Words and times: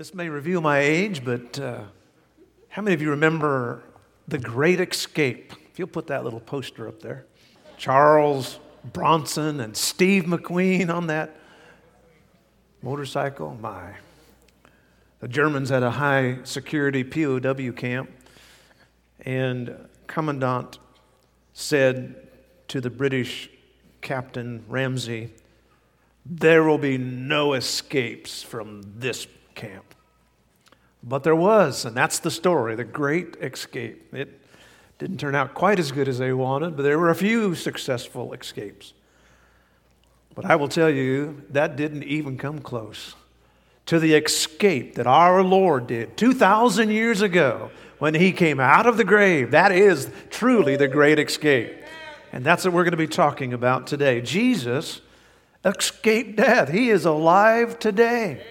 This 0.00 0.14
may 0.14 0.30
reveal 0.30 0.62
my 0.62 0.78
age, 0.78 1.26
but 1.26 1.58
uh, 1.58 1.82
how 2.70 2.80
many 2.80 2.94
of 2.94 3.02
you 3.02 3.10
remember 3.10 3.82
The 4.28 4.38
Great 4.38 4.80
Escape? 4.80 5.52
If 5.70 5.78
you'll 5.78 5.88
put 5.88 6.06
that 6.06 6.24
little 6.24 6.40
poster 6.40 6.88
up 6.88 7.02
there. 7.02 7.26
Charles 7.76 8.60
Bronson 8.82 9.60
and 9.60 9.76
Steve 9.76 10.24
McQueen 10.24 10.88
on 10.88 11.08
that 11.08 11.36
motorcycle. 12.80 13.58
My. 13.60 13.92
The 15.18 15.28
Germans 15.28 15.68
had 15.68 15.82
a 15.82 15.90
high 15.90 16.38
security 16.44 17.04
POW 17.04 17.72
camp, 17.72 18.10
and 19.20 19.86
Commandant 20.06 20.78
said 21.52 22.26
to 22.68 22.80
the 22.80 22.88
British 22.88 23.50
Captain 24.00 24.64
Ramsey, 24.66 25.28
There 26.24 26.64
will 26.64 26.78
be 26.78 26.96
no 26.96 27.52
escapes 27.52 28.42
from 28.42 28.80
this 28.96 29.26
camp. 29.60 29.94
But 31.02 31.22
there 31.22 31.36
was, 31.36 31.84
and 31.84 31.96
that's 31.96 32.18
the 32.18 32.30
story 32.30 32.74
the 32.74 32.84
great 32.84 33.36
escape. 33.40 34.14
It 34.14 34.40
didn't 34.98 35.18
turn 35.18 35.34
out 35.34 35.54
quite 35.54 35.78
as 35.78 35.92
good 35.92 36.08
as 36.08 36.18
they 36.18 36.32
wanted, 36.32 36.76
but 36.76 36.82
there 36.82 36.98
were 36.98 37.10
a 37.10 37.14
few 37.14 37.54
successful 37.54 38.32
escapes. 38.32 38.92
But 40.34 40.44
I 40.44 40.56
will 40.56 40.68
tell 40.68 40.90
you, 40.90 41.42
that 41.50 41.76
didn't 41.76 42.04
even 42.04 42.38
come 42.38 42.60
close 42.60 43.14
to 43.86 43.98
the 43.98 44.14
escape 44.14 44.94
that 44.94 45.06
our 45.06 45.42
Lord 45.42 45.86
did 45.86 46.16
2,000 46.16 46.90
years 46.90 47.22
ago 47.22 47.70
when 47.98 48.14
he 48.14 48.32
came 48.32 48.60
out 48.60 48.86
of 48.86 48.96
the 48.96 49.04
grave. 49.04 49.50
That 49.50 49.72
is 49.72 50.10
truly 50.30 50.76
the 50.76 50.88
great 50.88 51.18
escape. 51.18 51.74
And 52.32 52.44
that's 52.44 52.64
what 52.64 52.72
we're 52.72 52.84
going 52.84 52.92
to 52.92 52.96
be 52.96 53.08
talking 53.08 53.52
about 53.52 53.86
today. 53.86 54.20
Jesus 54.20 55.00
escaped 55.64 56.36
death, 56.36 56.70
he 56.70 56.90
is 56.90 57.04
alive 57.04 57.78
today. 57.78 58.42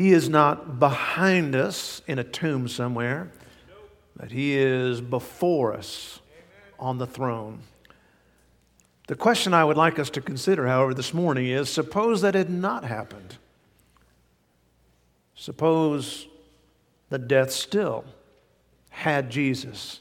He 0.00 0.12
is 0.12 0.30
not 0.30 0.78
behind 0.78 1.54
us 1.54 2.00
in 2.06 2.18
a 2.18 2.24
tomb 2.24 2.68
somewhere, 2.68 3.30
but 4.16 4.30
He 4.32 4.56
is 4.56 5.02
before 5.02 5.74
us 5.74 6.20
on 6.78 6.96
the 6.96 7.06
throne. 7.06 7.60
The 9.08 9.14
question 9.14 9.52
I 9.52 9.62
would 9.62 9.76
like 9.76 9.98
us 9.98 10.08
to 10.08 10.22
consider, 10.22 10.66
however, 10.66 10.94
this 10.94 11.12
morning 11.12 11.48
is 11.48 11.68
suppose 11.68 12.22
that 12.22 12.34
had 12.34 12.48
not 12.48 12.82
happened. 12.82 13.36
Suppose 15.34 16.28
the 17.10 17.18
death 17.18 17.50
still 17.50 18.06
had 18.88 19.28
Jesus 19.28 20.00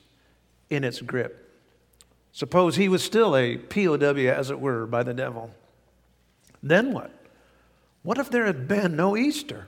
in 0.69 0.85
its 0.85 1.01
grip. 1.01 1.59
Suppose 2.31 2.77
he 2.77 2.87
was 2.87 3.03
still 3.03 3.35
a 3.35 3.57
POW, 3.57 4.15
as 4.15 4.49
it 4.49 4.61
were, 4.61 4.85
by 4.85 5.03
the 5.03 5.13
devil. 5.13 5.53
Then 6.63 6.93
what? 6.93 7.11
What 8.01 8.17
if 8.17 8.31
there 8.31 8.45
had 8.45 8.65
been 8.65 8.95
no 8.95 9.17
Easter? 9.17 9.67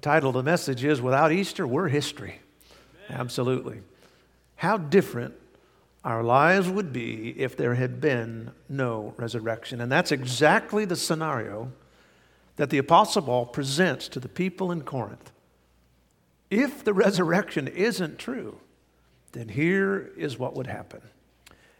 The 0.00 0.04
title 0.08 0.30
of 0.30 0.34
the 0.34 0.42
message 0.42 0.82
is 0.82 1.02
Without 1.02 1.30
Easter, 1.30 1.66
We're 1.66 1.88
History. 1.88 2.40
Amen. 3.10 3.20
Absolutely. 3.20 3.82
How 4.56 4.78
different 4.78 5.34
our 6.02 6.22
lives 6.22 6.70
would 6.70 6.90
be 6.90 7.38
if 7.38 7.54
there 7.54 7.74
had 7.74 8.00
been 8.00 8.52
no 8.66 9.12
resurrection. 9.18 9.78
And 9.78 9.92
that's 9.92 10.10
exactly 10.10 10.86
the 10.86 10.96
scenario 10.96 11.70
that 12.56 12.70
the 12.70 12.78
Apostle 12.78 13.20
Paul 13.20 13.44
presents 13.44 14.08
to 14.08 14.20
the 14.20 14.28
people 14.28 14.72
in 14.72 14.84
Corinth. 14.84 15.32
If 16.48 16.82
the 16.82 16.94
resurrection 16.94 17.68
isn't 17.68 18.18
true, 18.18 18.58
then 19.32 19.50
here 19.50 20.12
is 20.16 20.38
what 20.38 20.56
would 20.56 20.66
happen. 20.66 21.02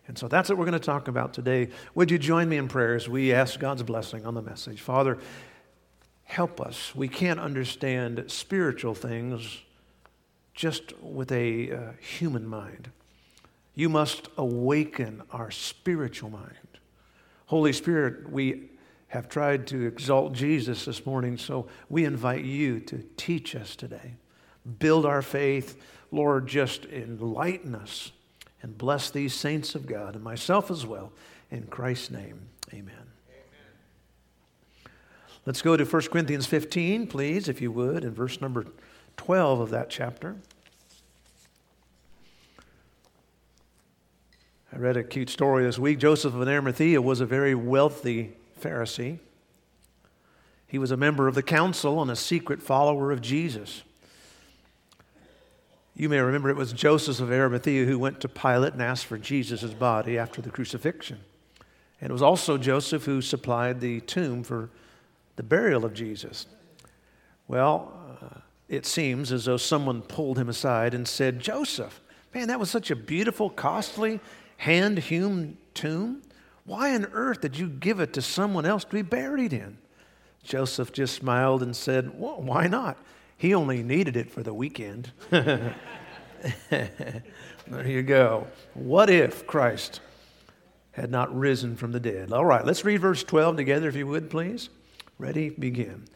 And 0.07 0.19
so 0.19 0.29
that's 0.29 0.51
what 0.51 0.59
we're 0.59 0.67
going 0.67 0.79
to 0.79 0.79
talk 0.79 1.09
about 1.09 1.33
today. 1.33 1.71
Would 1.95 2.11
you 2.11 2.19
join 2.19 2.51
me 2.51 2.59
in 2.59 2.69
prayer 2.69 2.97
as 2.97 3.09
we 3.09 3.33
ask 3.33 3.59
God's 3.59 3.83
blessing 3.83 4.27
on 4.27 4.35
the 4.35 4.43
message? 4.43 4.83
Father, 4.83 5.17
help 6.31 6.61
us. 6.61 6.95
We 6.95 7.09
can't 7.09 7.41
understand 7.41 8.25
spiritual 8.29 8.95
things 8.95 9.63
just 10.55 10.97
with 11.03 11.33
a 11.33 11.73
uh, 11.73 11.79
human 11.99 12.47
mind. 12.47 12.91
You 13.75 13.89
must 13.89 14.29
awaken 14.37 15.23
our 15.33 15.51
spiritual 15.51 16.31
mind. 16.31 16.79
Holy 17.47 17.73
Spirit, 17.73 18.31
we 18.31 18.71
have 19.09 19.29
tried 19.29 19.67
to 19.69 19.87
exalt 19.87 20.33
Jesus 20.33 20.85
this 20.85 21.05
morning, 21.05 21.37
so 21.37 21.67
we 21.89 22.05
invite 22.05 22.45
you 22.45 22.79
to 22.79 23.05
teach 23.17 23.57
us 23.57 23.75
today. 23.75 24.15
Build 24.79 25.05
our 25.05 25.23
faith. 25.23 25.83
Lord, 26.13 26.47
just 26.47 26.85
enlighten 26.85 27.75
us 27.75 28.13
and 28.63 28.79
bless 28.79 29.11
these 29.11 29.35
saints 29.35 29.75
of 29.75 29.85
God 29.85 30.15
and 30.15 30.23
myself 30.23 30.71
as 30.71 30.87
well. 30.87 31.13
In 31.51 31.65
Christ's 31.65 32.13
name, 32.13 32.41
amen. 32.73 33.00
Let's 35.47 35.63
go 35.63 35.77
to 35.77 35.85
1 35.85 36.03
Corinthians 36.03 36.47
15, 36.47 37.07
please, 37.07 37.49
if 37.49 37.63
you 37.63 37.73
would, 37.73 38.05
in 38.05 38.13
verse 38.13 38.41
number 38.41 38.67
12 39.17 39.61
of 39.61 39.71
that 39.71 39.89
chapter. 39.89 40.37
I 44.73 44.77
read 44.77 44.97
a 44.97 45.03
cute 45.03 45.31
story 45.31 45.65
this 45.65 45.79
week. 45.79 45.99
Joseph 45.99 46.35
of 46.35 46.47
Arimathea 46.47 47.01
was 47.01 47.21
a 47.21 47.27
very 47.27 47.55
wealthy 47.55 48.35
Pharisee. 48.61 49.19
He 50.67 50.79
was 50.79 50.91
a 50.91 50.97
member 50.97 51.27
of 51.27 51.35
the 51.35 51.43
council 51.43 52.01
and 52.01 52.11
a 52.11 52.17
secret 52.17 52.63
follower 52.63 53.11
of 53.11 53.21
Jesus. 53.21 53.83
You 55.97 56.09
may 56.09 56.21
remember 56.21 56.51
it 56.51 56.57
was 56.57 56.73
Joseph 56.73 57.19
of 57.19 57.33
Arimathea 57.33 57.87
who 57.87 57.99
went 57.99 58.21
to 58.21 58.29
Pilate 58.29 58.75
and 58.75 58.83
asked 58.83 59.07
for 59.07 59.19
Jesus' 59.19 59.75
body 59.75 60.17
after 60.17 60.41
the 60.41 60.51
crucifixion. 60.51 61.19
And 62.01 62.11
it 62.11 62.13
was 62.13 62.23
also 62.23 62.57
Joseph 62.57 63.05
who 63.05 63.21
supplied 63.21 63.81
the 63.81 64.01
tomb 64.03 64.45
for 64.45 64.71
the 65.41 65.45
burial 65.45 65.87
of 65.87 65.95
Jesus. 65.95 66.45
Well, 67.49 67.95
uh, 68.21 68.41
it 68.69 68.85
seems 68.85 69.33
as 69.33 69.47
though 69.47 69.57
someone 69.57 70.03
pulled 70.03 70.39
him 70.39 70.51
aside 70.51 70.93
and 70.93 71.09
said, 71.09 71.41
Joseph, 71.41 72.03
man, 72.35 72.49
that 72.49 72.61
was 72.61 72.69
such 72.69 72.91
a 72.91 72.95
beautiful, 72.95 73.49
costly, 73.49 74.21
hand 74.59 74.99
hewn 74.99 75.57
tomb. 75.73 76.21
Why 76.67 76.95
on 76.95 77.07
earth 77.07 77.41
did 77.41 77.59
you 77.59 77.71
give 77.71 78.01
it 78.01 78.13
to 78.13 78.21
someone 78.21 78.67
else 78.67 78.85
to 78.85 78.91
be 78.93 79.01
buried 79.01 79.55
in? 79.55 79.79
Joseph 80.43 80.93
just 80.93 81.15
smiled 81.15 81.63
and 81.63 81.75
said, 81.75 82.21
well, 82.21 82.43
Why 82.43 82.67
not? 82.67 82.99
He 83.39 83.55
only 83.55 83.83
needed 83.83 84.19
it 84.19 84.31
for 84.31 84.43
the 84.43 84.53
weekend. 84.53 85.11
there 85.31 85.73
you 87.87 88.03
go. 88.03 88.47
What 88.75 89.09
if 89.09 89.47
Christ 89.47 90.03
had 90.91 91.11
not 91.11 91.35
risen 91.35 91.77
from 91.77 91.93
the 91.93 92.01
dead? 92.01 92.31
All 92.31 92.45
right, 92.45 92.63
let's 92.63 92.85
read 92.85 93.01
verse 93.01 93.25
12 93.25 93.57
together, 93.57 93.89
if 93.89 93.97
you 93.97 94.07
would, 94.07 94.29
please. 94.29 94.69
Ready? 95.21 95.51
Begin. 95.51 96.07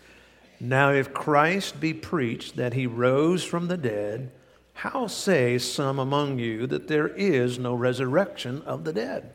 Now, 0.58 0.90
if 0.90 1.12
Christ 1.12 1.78
be 1.78 1.92
preached 1.92 2.56
that 2.56 2.72
he 2.72 2.86
rose 2.86 3.44
from 3.44 3.68
the 3.68 3.76
dead, 3.76 4.32
how 4.72 5.08
say 5.08 5.58
some 5.58 5.98
among 5.98 6.38
you 6.38 6.66
that 6.66 6.88
there 6.88 7.08
is 7.08 7.58
no 7.58 7.74
resurrection 7.74 8.62
of 8.62 8.84
the 8.84 8.94
dead? 8.94 9.34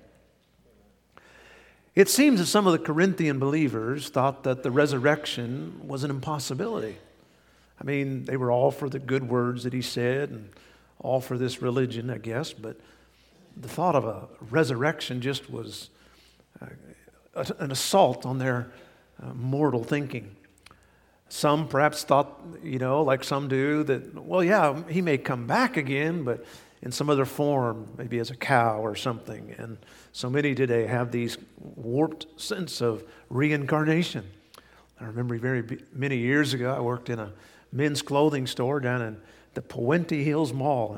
It 1.94 2.10
seems 2.10 2.40
that 2.40 2.48
some 2.48 2.66
of 2.66 2.74
the 2.74 2.80
Corinthian 2.80 3.38
believers 3.38 4.10
thought 4.10 4.44
that 4.44 4.64
the 4.64 4.72
resurrection 4.72 5.88
was 5.88 6.04
an 6.04 6.10
impossibility. 6.10 6.98
I 7.80 7.84
mean, 7.84 8.26
they 8.26 8.38
were 8.38 8.52
all 8.52 8.72
for 8.72 8.90
the 8.90 9.00
good 9.00 9.30
words 9.30 9.66
that 9.66 9.74
he 9.74 9.84
said 9.84 10.32
and 10.32 10.50
all 10.98 11.22
for 11.22 11.38
this 11.38 11.62
religion, 11.62 12.10
I 12.10 12.18
guess, 12.18 12.54
but 12.54 12.80
the 13.56 13.68
thought 13.68 13.96
of 13.96 14.06
a 14.06 14.28
resurrection 14.50 15.22
just 15.22 15.48
was 15.48 15.92
uh, 16.60 17.44
an 17.60 17.72
assault 17.72 18.26
on 18.26 18.40
their 18.40 18.72
mortal 19.34 19.84
thinking. 19.84 20.36
Some 21.30 21.68
perhaps 21.68 22.04
thought, 22.04 22.42
you 22.64 22.80
know, 22.80 23.04
like 23.04 23.24
some 23.24 23.48
do, 23.48 23.84
that, 23.84 24.16
well, 24.16 24.44
yeah, 24.44 24.82
he 24.90 25.02
may 25.02 25.18
come 25.18 25.46
back 25.46 25.78
again, 25.78 26.24
but 26.24 26.44
in 26.82 26.92
some 26.92 27.10
other 27.10 27.26
form, 27.26 27.88
maybe 27.98 28.20
as 28.20 28.32
a 28.32 28.36
cow 28.36 28.80
or 28.80 28.96
something. 28.96 29.54
And 29.58 29.78
so 30.12 30.30
many 30.30 30.56
today 30.56 30.88
have 30.88 31.12
these 31.12 31.38
warped 31.76 32.26
sense 32.40 32.82
of 32.82 33.04
reincarnation. 33.30 34.26
I 35.00 35.06
remember 35.06 35.38
very 35.38 35.64
many 35.94 36.18
years 36.18 36.54
ago, 36.54 36.74
I 36.74 36.80
worked 36.80 37.10
in 37.10 37.20
a 37.20 37.32
men's 37.72 38.02
clothing 38.02 38.48
store 38.48 38.80
down 38.80 39.02
in 39.02 39.18
the 39.54 39.62
Puente 39.62 40.24
Hills 40.24 40.54
Mall 40.54 40.96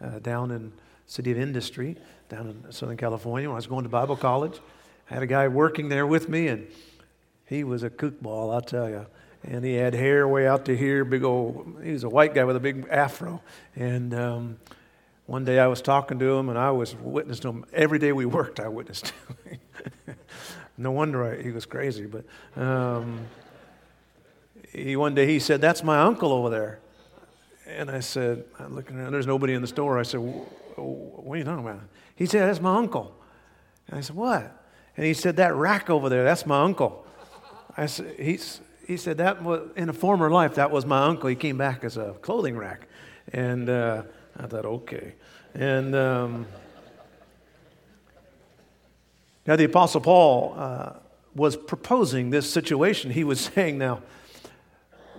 and 0.00 0.14
uh, 0.14 0.18
down 0.20 0.50
in 0.50 0.72
City 1.06 1.32
of 1.32 1.38
Industry, 1.38 1.96
down 2.28 2.62
in 2.64 2.72
Southern 2.72 2.96
California 2.96 3.48
when 3.48 3.54
I 3.54 3.56
was 3.56 3.66
going 3.66 3.82
to 3.84 3.88
Bible 3.88 4.16
college. 4.16 4.60
I 5.10 5.14
had 5.14 5.22
a 5.22 5.26
guy 5.26 5.48
working 5.48 5.88
there 5.88 6.06
with 6.06 6.28
me, 6.28 6.48
and 6.48 6.66
he 7.48 7.64
was 7.64 7.82
a 7.82 7.90
kookball, 7.90 8.52
I'll 8.52 8.60
tell 8.60 8.88
you. 8.88 9.06
And 9.42 9.64
he 9.64 9.74
had 9.74 9.94
hair 9.94 10.28
way 10.28 10.46
out 10.46 10.64
to 10.66 10.76
here, 10.76 11.04
big 11.04 11.24
old, 11.24 11.80
he 11.82 11.92
was 11.92 12.04
a 12.04 12.08
white 12.08 12.34
guy 12.34 12.44
with 12.44 12.56
a 12.56 12.60
big 12.60 12.86
afro. 12.90 13.40
And 13.74 14.12
um, 14.12 14.58
one 15.26 15.44
day 15.44 15.58
I 15.58 15.66
was 15.66 15.80
talking 15.80 16.18
to 16.18 16.36
him, 16.36 16.48
and 16.48 16.58
I 16.58 16.70
was 16.72 16.94
witnessing 16.96 17.50
him. 17.50 17.64
Every 17.72 17.98
day 17.98 18.12
we 18.12 18.26
worked, 18.26 18.60
I 18.60 18.68
witnessed 18.68 19.12
him. 19.12 19.58
no 20.76 20.90
wonder 20.90 21.24
I, 21.24 21.42
he 21.42 21.50
was 21.50 21.64
crazy. 21.64 22.06
But 22.06 22.24
um, 22.60 23.26
he, 24.72 24.96
one 24.96 25.14
day 25.14 25.26
he 25.26 25.38
said, 25.38 25.60
That's 25.60 25.82
my 25.82 26.00
uncle 26.00 26.32
over 26.32 26.50
there. 26.50 26.80
And 27.66 27.90
I 27.90 28.00
said, 28.00 28.44
I'm 28.58 28.74
looking 28.74 28.98
around, 28.98 29.12
there's 29.12 29.26
nobody 29.26 29.54
in 29.54 29.62
the 29.62 29.68
store. 29.68 29.98
I 29.98 30.02
said, 30.02 30.20
What 30.20 31.34
are 31.34 31.38
you 31.38 31.44
talking 31.44 31.66
about? 31.66 31.80
He 32.16 32.26
said, 32.26 32.48
That's 32.48 32.60
my 32.60 32.76
uncle. 32.76 33.14
And 33.86 33.98
I 33.98 34.00
said, 34.00 34.16
What? 34.16 34.64
And 34.96 35.06
he 35.06 35.14
said, 35.14 35.36
That 35.36 35.54
rack 35.54 35.88
over 35.88 36.08
there, 36.08 36.24
that's 36.24 36.44
my 36.44 36.62
uncle. 36.62 37.06
I 37.78 37.86
said, 37.86 38.16
he's, 38.18 38.60
he 38.88 38.96
said, 38.96 39.18
that 39.18 39.40
was, 39.40 39.70
in 39.76 39.88
a 39.88 39.92
former 39.92 40.28
life, 40.28 40.56
that 40.56 40.72
was 40.72 40.84
my 40.84 41.04
uncle. 41.04 41.28
He 41.28 41.36
came 41.36 41.56
back 41.56 41.84
as 41.84 41.96
a 41.96 42.16
clothing 42.22 42.56
rack. 42.56 42.88
And 43.32 43.70
uh, 43.70 44.02
I 44.36 44.46
thought, 44.48 44.64
okay. 44.64 45.14
And 45.54 45.94
um, 45.94 46.46
now 49.46 49.54
the 49.54 49.62
Apostle 49.62 50.00
Paul 50.00 50.54
uh, 50.58 50.94
was 51.36 51.56
proposing 51.56 52.30
this 52.30 52.50
situation. 52.52 53.12
He 53.12 53.22
was 53.22 53.40
saying, 53.54 53.78
now, 53.78 54.02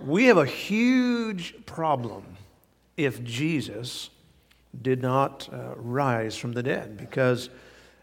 we 0.04 0.26
have 0.26 0.36
a 0.36 0.44
huge 0.44 1.64
problem 1.64 2.36
if 2.98 3.24
Jesus 3.24 4.10
did 4.82 5.00
not 5.00 5.48
uh, 5.50 5.76
rise 5.76 6.36
from 6.36 6.52
the 6.52 6.62
dead. 6.62 6.98
Because 6.98 7.48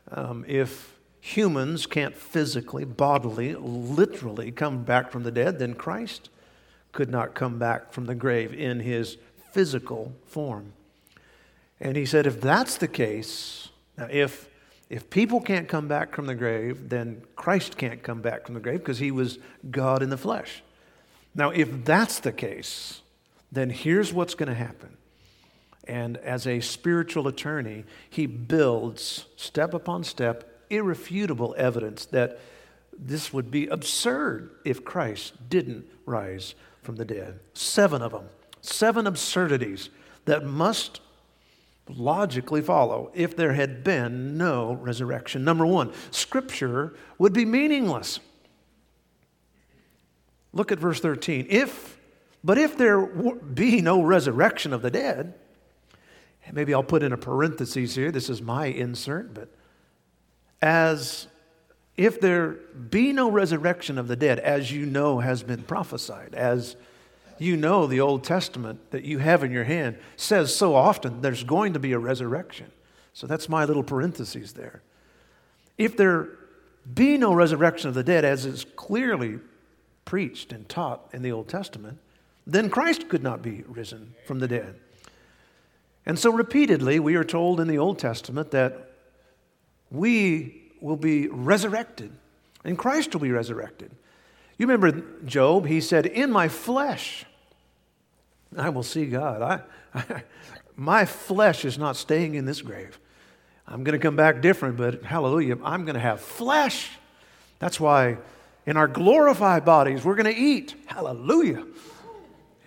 um, 0.10 0.46
if 0.48 0.97
humans 1.28 1.86
can't 1.86 2.16
physically, 2.16 2.86
bodily, 2.86 3.54
literally 3.54 4.50
come 4.50 4.84
back 4.84 5.12
from 5.12 5.24
the 5.24 5.32
dead, 5.32 5.60
then 5.60 5.74
Christ 5.74 6.30
could 6.94 7.10
not 7.10 7.36
come 7.36 7.60
back 7.60 7.92
from 7.92 8.06
the 8.06 8.16
grave 8.16 8.54
in 8.54 8.80
his 8.80 9.18
physical 9.52 10.14
form. 10.26 10.72
And 11.82 11.98
he 11.98 12.06
said, 12.06 12.26
if 12.26 12.40
that's 12.40 12.78
the 12.78 12.88
case, 12.88 13.70
now 13.98 14.08
if 14.10 14.50
if 14.90 15.10
people 15.10 15.42
can't 15.42 15.68
come 15.68 15.90
back 15.90 16.16
from 16.16 16.28
the 16.28 16.36
grave, 16.36 16.88
then 16.88 17.22
Christ 17.36 17.78
can't 17.78 18.02
come 18.02 18.22
back 18.22 18.46
from 18.46 18.54
the 18.54 18.62
grave 18.62 18.80
because 18.80 19.00
he 19.00 19.12
was 19.12 19.38
God 19.70 20.02
in 20.02 20.10
the 20.10 20.18
flesh. 20.18 20.64
Now, 21.36 21.50
if 21.50 21.84
that's 21.84 22.22
the 22.22 22.32
case, 22.32 23.02
then 23.52 23.70
here's 23.70 24.14
what's 24.14 24.34
going 24.34 24.48
to 24.48 24.56
happen. 24.56 24.96
And 25.84 26.16
as 26.16 26.48
a 26.48 26.62
spiritual 26.62 27.28
attorney, 27.28 27.84
he 28.10 28.28
builds 28.28 29.26
step 29.36 29.74
upon 29.74 30.06
step 30.06 30.57
irrefutable 30.70 31.56
evidence 31.58 32.06
that 32.08 32.40
this 32.98 33.32
would 33.32 33.52
be 33.52 33.68
absurd 33.68 34.52
if 34.66 34.84
Christ 34.84 35.50
didn't 35.50 35.86
rise 36.06 36.56
from 36.82 36.96
the 36.96 37.06
dead. 37.06 37.40
Seven 37.54 38.02
of 38.02 38.12
them, 38.12 38.26
seven 38.62 39.06
absurdities 39.06 39.90
that 40.26 40.46
must 40.46 41.02
logically 41.90 42.62
follow 42.62 43.12
if 43.14 43.36
there 43.36 43.54
had 43.54 43.84
been 43.84 44.38
no 44.38 44.74
resurrection. 44.74 45.44
Number 45.44 45.66
one, 45.66 45.94
Scripture 46.12 46.96
would 47.18 47.34
be 47.34 47.46
meaningless. 47.46 48.20
Look 50.54 50.72
at 50.72 50.80
verse 50.80 51.00
13. 51.00 51.48
If, 51.50 51.98
but 52.44 52.58
if 52.58 52.78
there 52.78 53.06
be 53.06 53.82
no 53.82 54.02
resurrection 54.02 54.74
of 54.74 54.82
the 54.82 54.92
dead, 54.92 55.34
maybe 56.52 56.74
I'll 56.74 56.84
put 56.84 57.04
in 57.04 57.14
a 57.14 57.18
parenthesis 57.18 57.96
here. 57.96 58.12
This 58.12 58.30
is 58.30 58.42
my 58.42 58.66
insert, 58.66 59.34
but 59.34 59.50
as 60.62 61.28
if 61.96 62.22
there 62.22 62.50
be 62.90 63.12
no 63.12 63.30
resurrection 63.30 63.98
of 63.98 64.08
the 64.08 64.16
dead, 64.16 64.40
as 64.40 64.72
you 64.72 64.86
know 64.86 65.20
has 65.20 65.44
been 65.44 65.64
prophesied, 65.64 66.36
as 66.36 66.76
you 67.40 67.58
know 67.58 67.88
the 67.88 68.00
Old 68.00 68.24
Testament 68.24 68.92
that 68.92 69.04
you 69.04 69.20
have 69.20 69.44
in 69.44 69.52
your 69.52 69.64
hand 69.64 69.98
says 70.16 70.56
so 70.56 70.76
often 70.76 71.22
there's 71.22 71.44
going 71.44 71.74
to 71.74 71.80
be 71.80 71.94
a 71.94 72.00
resurrection. 72.00 72.72
So 73.14 73.28
that's 73.28 73.50
my 73.50 73.66
little 73.66 73.84
parenthesis 73.84 74.52
there. 74.52 74.82
If 75.78 75.98
there 75.98 76.30
be 76.94 77.18
no 77.18 77.34
resurrection 77.34 77.90
of 77.90 77.96
the 77.96 78.04
dead, 78.04 78.26
as 78.26 78.46
is 78.46 78.66
clearly 78.76 79.40
preached 80.06 80.52
and 80.52 80.68
taught 80.70 81.10
in 81.14 81.22
the 81.22 81.32
Old 81.32 81.50
Testament, 81.50 82.00
then 82.46 82.70
Christ 82.70 83.10
could 83.10 83.24
not 83.24 83.42
be 83.42 83.64
risen 83.68 84.14
from 84.26 84.40
the 84.40 84.48
dead. 84.48 84.76
And 86.06 86.18
so 86.18 86.32
repeatedly, 86.32 87.00
we 87.00 87.16
are 87.16 87.26
told 87.26 87.60
in 87.60 87.68
the 87.68 87.78
Old 87.78 88.00
Testament 88.00 88.52
that 88.52 88.87
we 89.92 90.62
will 90.82 90.98
be 90.98 91.28
resurrected, 91.28 92.12
and 92.64 92.78
Christ 92.78 93.14
will 93.14 93.22
be 93.22 93.32
resurrected. 93.32 93.92
You 94.58 94.68
remember 94.68 95.04
Job, 95.26 95.66
he 95.66 95.82
said, 95.82 96.06
In 96.06 96.32
my 96.32 96.48
flesh, 96.48 97.26
I 98.56 98.70
will 98.70 98.84
see 98.84 99.06
God. 99.06 99.42
I, 99.42 99.62
I, 100.00 100.24
my 100.76 101.06
flesh 101.06 101.66
is 101.66 101.78
not 101.78 101.96
staying 101.96 102.36
in 102.36 102.46
this 102.46 102.62
grave. 102.62 103.00
I'm 103.68 103.84
going 103.84 104.00
to 104.00 104.04
come 104.04 104.16
back 104.16 104.42
different, 104.42 104.78
but 104.78 105.04
hallelujah, 105.04 105.58
I'm 105.64 105.84
going 105.84 105.96
to 105.96 106.00
have 106.00 106.22
flesh. 106.22 106.90
That's 107.60 107.80
why 107.80 108.18
in 108.66 108.78
our 108.78 108.88
glorified 108.88 109.66
bodies, 109.66 110.06
we're 110.06 110.16
going 110.16 110.34
to 110.34 110.40
eat. 110.40 110.76
Hallelujah. 110.86 111.66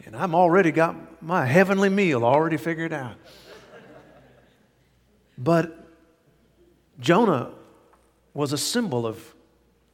And 0.05 0.17
I'm 0.17 0.34
already 0.34 0.72
got 0.72 1.22
my 1.22 1.46
heavenly 1.46 1.88
meal 1.88 2.25
already 2.25 2.56
figured 2.56 2.93
out. 2.93 3.14
But 5.38 5.80
Jonah 7.00 7.50
was 8.35 8.52
a 8.52 8.58
symbol 8.58 9.06
of 9.06 9.35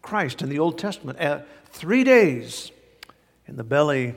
Christ 0.02 0.42
in 0.42 0.48
the 0.48 0.58
Old 0.58 0.78
Testament. 0.78 1.18
At 1.18 1.46
three 1.68 2.04
days 2.04 2.70
in 3.46 3.56
the 3.56 3.64
belly 3.64 4.14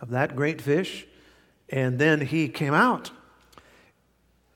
of 0.00 0.10
that 0.10 0.36
great 0.36 0.60
fish, 0.60 1.06
and 1.68 1.98
then 1.98 2.20
he 2.20 2.48
came 2.48 2.74
out. 2.74 3.10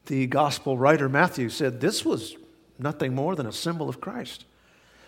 The 0.06 0.26
gospel 0.26 0.78
writer 0.78 1.08
Matthew 1.08 1.48
said 1.48 1.80
this 1.80 2.04
was 2.04 2.36
nothing 2.78 3.14
more 3.14 3.36
than 3.36 3.46
a 3.46 3.52
symbol 3.52 3.88
of 3.88 4.00
Christ. 4.00 4.44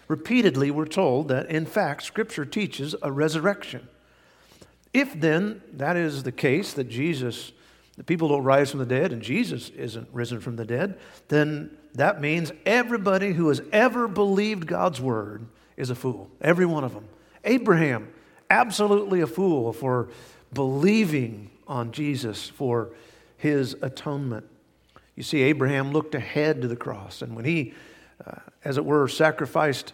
Repeatedly, 0.09 0.71
we're 0.71 0.85
told 0.87 1.29
that, 1.29 1.47
in 1.47 1.65
fact, 1.65 2.03
Scripture 2.03 2.45
teaches 2.45 2.95
a 3.03 3.11
resurrection. 3.11 3.89
If 4.93 5.19
then 5.19 5.63
that 5.73 5.97
is 5.97 6.23
the 6.23 6.33
case, 6.33 6.75
that 6.75 6.89
Jesus, 6.89 7.53
the 7.97 8.05
people 8.05 8.29
don't 8.29 8.45
rise 8.45 8.71
from 8.71 8.81
the 8.81 8.87
dead 8.87 9.13
and 9.13 9.23
Jesus 9.23 9.71
isn't 9.71 10.09
risen 10.13 10.41
from 10.41 10.57
the 10.57 10.67
dead, 10.67 10.99
then 11.29 11.71
that 11.95 12.21
means 12.21 12.53
everybody 12.65 13.33
who 13.33 13.49
has 13.49 13.61
ever 13.73 14.09
believed 14.09 14.67
God's 14.67 15.01
word 15.01 15.47
is 15.77 15.91
a 15.91 15.95
fool. 15.95 16.31
Every 16.41 16.67
one 16.67 16.85
of 16.85 16.95
them. 16.95 17.07
Abraham, 17.45 18.09
absolutely 18.49 19.21
a 19.21 19.27
fool 19.27 19.73
for 19.73 20.09
believing 20.53 21.51
on 21.67 21.93
Jesus 21.93 22.49
for 22.49 22.91
his 23.37 23.77
atonement. 23.83 24.47
You 25.17 25.23
see, 25.23 25.43
Abraham 25.43 25.93
looked 25.93 26.15
ahead 26.15 26.63
to 26.63 26.69
the 26.69 26.77
cross, 26.77 27.23
and 27.23 27.37
when 27.37 27.45
he, 27.45 27.75
uh, 28.27 28.37
as 28.65 28.79
it 28.79 28.85
were, 28.85 29.09
sacrificed 29.09 29.93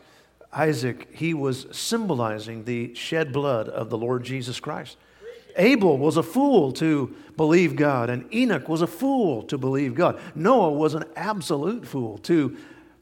Isaac, 0.53 1.09
he 1.13 1.35
was 1.35 1.67
symbolizing 1.73 2.65
the 2.65 2.95
shed 2.95 3.33
blood 3.33 3.69
of 3.69 3.91
the 3.91 3.99
Lord 3.99 4.25
Jesus 4.25 4.61
Christ. 4.61 4.97
Abel 5.59 5.99
was 5.99 6.17
a 6.17 6.23
fool 6.23 6.73
to 6.75 7.15
believe 7.37 7.77
God, 7.77 8.09
and 8.09 8.33
Enoch 8.33 8.69
was 8.69 8.81
a 8.81 8.87
fool 8.87 9.43
to 9.45 9.59
believe 9.59 9.95
God. 9.95 10.19
Noah 10.35 10.73
was 10.73 10.95
an 10.95 11.05
absolute 11.17 11.87
fool 11.87 12.19
to 12.19 12.57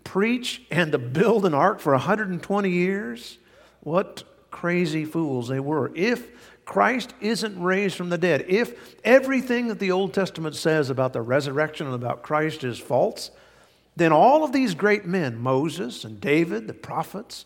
preach 0.05 0.63
and 0.71 0.93
to 0.93 0.99
build 0.99 1.45
an 1.45 1.55
ark 1.55 1.81
for 1.81 1.93
120 1.93 2.71
years. 2.71 3.39
What 3.81 4.25
crazy 4.51 5.05
fools 5.05 5.49
they 5.49 5.61
were. 5.61 5.93
If 5.95 6.31
Christ 6.65 7.15
isn't 7.21 7.63
raised 7.63 7.95
from 7.95 8.09
the 8.09 8.19
dead, 8.19 8.47
if 8.49 8.97
everything 9.05 9.69
that 9.69 9.79
the 9.79 9.93
Old 9.93 10.15
Testament 10.15 10.57
says 10.57 10.89
about 10.89 11.13
the 11.13 11.21
resurrection 11.21 11.87
and 11.87 11.95
about 11.95 12.23
Christ 12.23 12.65
is 12.65 12.79
false, 12.79 13.31
then 13.97 14.13
all 14.13 14.45
of 14.45 14.53
these 14.53 14.75
great 14.75 15.05
men, 15.05 15.39
Moses 15.39 16.05
and 16.05 16.21
David, 16.21 16.67
the 16.67 16.75
prophets, 16.75 17.45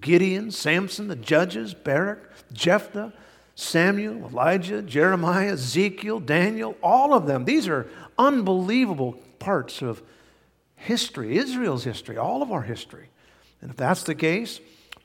Gideon, 0.00 0.50
Samson, 0.50 1.08
the 1.08 1.16
judges, 1.16 1.74
Barak, 1.74 2.28
Jephthah, 2.52 3.12
Samuel, 3.60 4.28
Elijah, 4.28 4.82
Jeremiah, 4.82 5.54
Ezekiel, 5.54 6.20
Daniel, 6.20 6.76
all 6.80 7.12
of 7.12 7.26
them. 7.26 7.44
These 7.44 7.66
are 7.66 7.88
unbelievable 8.16 9.14
parts 9.40 9.82
of 9.82 10.00
history, 10.76 11.36
Israel's 11.36 11.82
history, 11.82 12.16
all 12.16 12.40
of 12.40 12.52
our 12.52 12.62
history. 12.62 13.08
And 13.60 13.72
if 13.72 13.76
that's 13.76 14.04
the 14.04 14.14
case, 14.14 14.60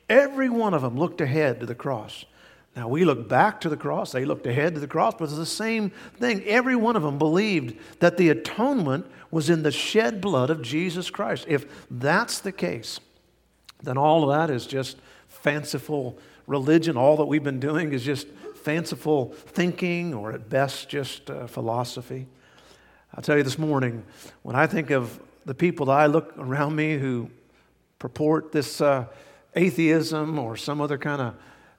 every 0.07 0.49
one 0.49 0.75
of 0.75 0.83
them 0.83 0.99
looked 0.99 1.19
ahead 1.19 1.61
to 1.61 1.65
the 1.65 1.73
cross. 1.73 2.25
Now, 2.75 2.87
we 2.87 3.05
look 3.05 3.27
back 3.27 3.59
to 3.61 3.69
the 3.69 3.77
cross, 3.77 4.11
they 4.11 4.23
looked 4.23 4.45
ahead 4.45 4.75
to 4.75 4.79
the 4.79 4.87
cross, 4.87 5.15
but 5.17 5.25
it's 5.25 5.35
the 5.35 5.47
same 5.47 5.89
thing. 6.19 6.43
Every 6.43 6.75
one 6.75 6.95
of 6.95 7.01
them 7.01 7.17
believed 7.17 7.75
that 8.01 8.17
the 8.17 8.29
atonement 8.29 9.07
was 9.31 9.49
in 9.49 9.63
the 9.63 9.71
shed 9.71 10.21
blood 10.21 10.51
of 10.51 10.61
Jesus 10.61 11.09
Christ. 11.09 11.45
If 11.47 11.87
that's 11.89 12.37
the 12.37 12.51
case, 12.51 12.99
then 13.81 13.97
all 13.97 14.29
of 14.29 14.37
that 14.37 14.53
is 14.53 14.67
just 14.67 14.97
fanciful 15.27 16.19
religion. 16.45 16.97
All 16.97 17.17
that 17.17 17.25
we've 17.25 17.43
been 17.43 17.59
doing 17.59 17.93
is 17.93 18.03
just 18.03 18.27
fanciful 18.63 19.33
thinking 19.33 20.13
or 20.13 20.31
at 20.31 20.49
best 20.49 20.89
just 20.89 21.29
uh, 21.29 21.47
philosophy. 21.47 22.27
I'll 23.13 23.21
tell 23.21 23.37
you 23.37 23.43
this 23.43 23.59
morning, 23.59 24.03
when 24.41 24.55
I 24.55 24.67
think 24.67 24.89
of 24.89 25.19
the 25.45 25.53
people 25.53 25.87
that 25.87 25.97
I 25.97 26.05
look 26.05 26.33
around 26.37 26.75
me 26.75 26.97
who 26.97 27.29
purport 27.99 28.51
this 28.51 28.79
uh, 28.81 29.05
atheism 29.55 30.39
or 30.39 30.55
some 30.55 30.79
other 30.81 30.97
kind 30.97 31.21
of 31.21 31.35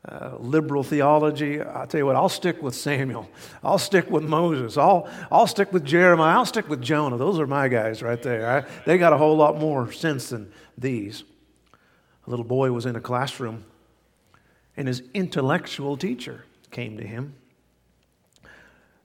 uh, 0.06 0.36
liberal 0.38 0.84
theology, 0.84 1.62
I'll 1.62 1.86
tell 1.86 1.98
you 1.98 2.06
what, 2.06 2.16
I'll 2.16 2.28
stick 2.28 2.62
with 2.62 2.74
Samuel. 2.74 3.28
I'll 3.62 3.78
stick 3.78 4.10
with 4.10 4.22
Moses. 4.22 4.76
I'll, 4.76 5.08
I'll 5.32 5.46
stick 5.46 5.72
with 5.72 5.84
Jeremiah. 5.84 6.36
I'll 6.36 6.44
stick 6.44 6.68
with 6.68 6.82
Jonah. 6.82 7.16
Those 7.16 7.40
are 7.40 7.46
my 7.46 7.68
guys 7.68 8.02
right 8.02 8.22
there. 8.22 8.58
I, 8.58 8.84
they 8.84 8.98
got 8.98 9.14
a 9.14 9.16
whole 9.16 9.36
lot 9.36 9.58
more 9.58 9.90
sense 9.90 10.28
than 10.28 10.52
these. 10.76 11.24
A 12.26 12.30
little 12.30 12.44
boy 12.44 12.70
was 12.72 12.84
in 12.84 12.96
a 12.96 13.00
classroom, 13.00 13.64
and 14.76 14.86
his 14.86 15.02
intellectual 15.14 15.96
teacher 15.96 16.44
came 16.74 16.98
to 16.98 17.06
him. 17.06 17.34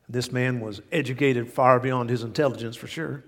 This 0.10 0.32
man 0.32 0.60
was 0.60 0.82
educated 0.92 1.50
far 1.50 1.80
beyond 1.80 2.10
his 2.10 2.24
intelligence, 2.24 2.76
for 2.76 2.88
sure. 2.88 3.24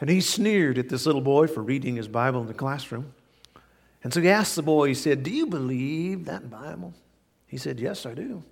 And 0.00 0.08
he 0.08 0.22
sneered 0.22 0.78
at 0.78 0.88
this 0.88 1.04
little 1.04 1.20
boy 1.20 1.46
for 1.46 1.62
reading 1.62 1.96
his 1.96 2.08
Bible 2.08 2.40
in 2.40 2.46
the 2.46 2.54
classroom. 2.54 3.12
And 4.02 4.14
so 4.14 4.22
he 4.22 4.30
asked 4.30 4.56
the 4.56 4.62
boy, 4.62 4.88
he 4.88 4.94
said, 4.94 5.22
Do 5.22 5.30
you 5.30 5.46
believe 5.46 6.24
that 6.24 6.50
Bible? 6.50 6.94
He 7.46 7.58
said, 7.58 7.78
Yes, 7.78 8.06
I 8.06 8.14
do. 8.14 8.42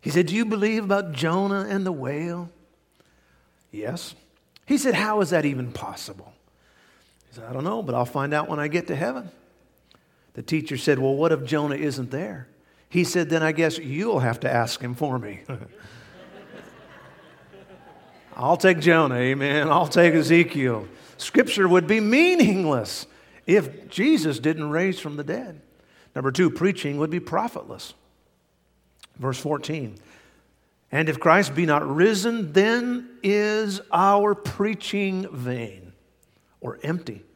He 0.00 0.08
said, 0.08 0.26
Do 0.26 0.34
you 0.34 0.46
believe 0.46 0.84
about 0.84 1.12
Jonah 1.12 1.66
and 1.68 1.84
the 1.84 1.92
whale? 1.92 2.50
Yes. 3.70 4.14
He 4.64 4.78
said, 4.78 4.94
How 4.94 5.20
is 5.20 5.30
that 5.30 5.44
even 5.44 5.72
possible? 5.72 6.32
He 7.28 7.34
said, 7.34 7.44
I 7.44 7.52
don't 7.52 7.64
know, 7.64 7.82
but 7.82 7.94
I'll 7.94 8.06
find 8.06 8.32
out 8.32 8.48
when 8.48 8.58
I 8.58 8.68
get 8.68 8.86
to 8.86 8.96
heaven. 8.96 9.30
The 10.32 10.42
teacher 10.42 10.78
said, 10.78 10.98
Well, 10.98 11.14
what 11.14 11.30
if 11.30 11.44
Jonah 11.44 11.76
isn't 11.76 12.10
there? 12.10 12.48
He 12.88 13.04
said, 13.04 13.28
Then 13.28 13.42
I 13.42 13.52
guess 13.52 13.78
you'll 13.78 14.20
have 14.20 14.40
to 14.40 14.50
ask 14.50 14.80
him 14.80 14.94
for 14.94 15.18
me. 15.18 15.42
I'll 18.36 18.56
take 18.56 18.78
Jonah, 18.78 19.16
amen. 19.16 19.68
I'll 19.68 19.88
take 19.88 20.14
Ezekiel. 20.14 20.86
Scripture 21.16 21.66
would 21.66 21.88
be 21.88 21.98
meaningless 21.98 23.08
if 23.46 23.88
Jesus 23.88 24.38
didn't 24.38 24.70
raise 24.70 25.00
from 25.00 25.16
the 25.16 25.24
dead. 25.24 25.60
Number 26.14 26.30
two, 26.30 26.48
preaching 26.48 26.98
would 26.98 27.10
be 27.10 27.18
profitless. 27.18 27.94
Verse 29.18 29.38
14. 29.38 29.98
And 30.92 31.08
if 31.08 31.20
Christ 31.20 31.54
be 31.54 31.66
not 31.66 31.86
risen, 31.86 32.52
then 32.52 33.18
is 33.22 33.80
our 33.92 34.34
preaching 34.34 35.28
vain 35.30 35.92
or 36.60 36.78
empty. 36.82 37.24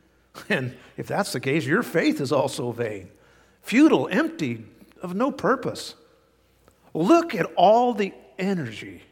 And 0.49 0.75
if 0.97 1.06
that's 1.06 1.32
the 1.32 1.40
case, 1.40 1.66
your 1.66 1.82
faith 1.82 2.18
is 2.18 2.32
also 2.32 2.73
vain, 2.73 3.11
futile, 3.61 4.09
empty, 4.11 4.64
of 5.02 5.14
no 5.14 5.30
purpose. 5.30 5.94
Look 6.94 7.35
at 7.35 7.47
all 7.56 7.92
the 7.94 8.14
energy, 8.38 9.02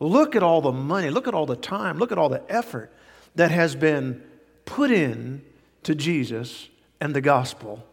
look 0.00 0.34
at 0.34 0.42
all 0.42 0.60
the 0.60 0.72
money, 0.72 1.10
look 1.10 1.28
at 1.28 1.34
all 1.34 1.46
the 1.46 1.56
time, 1.56 1.98
look 1.98 2.12
at 2.12 2.18
all 2.18 2.28
the 2.28 2.42
effort 2.48 2.92
that 3.34 3.50
has 3.50 3.74
been 3.74 4.22
put 4.64 4.90
in 4.90 5.42
to 5.82 5.94
Jesus 5.94 6.68
and 7.00 7.14
the 7.14 7.20
gospel 7.20 7.84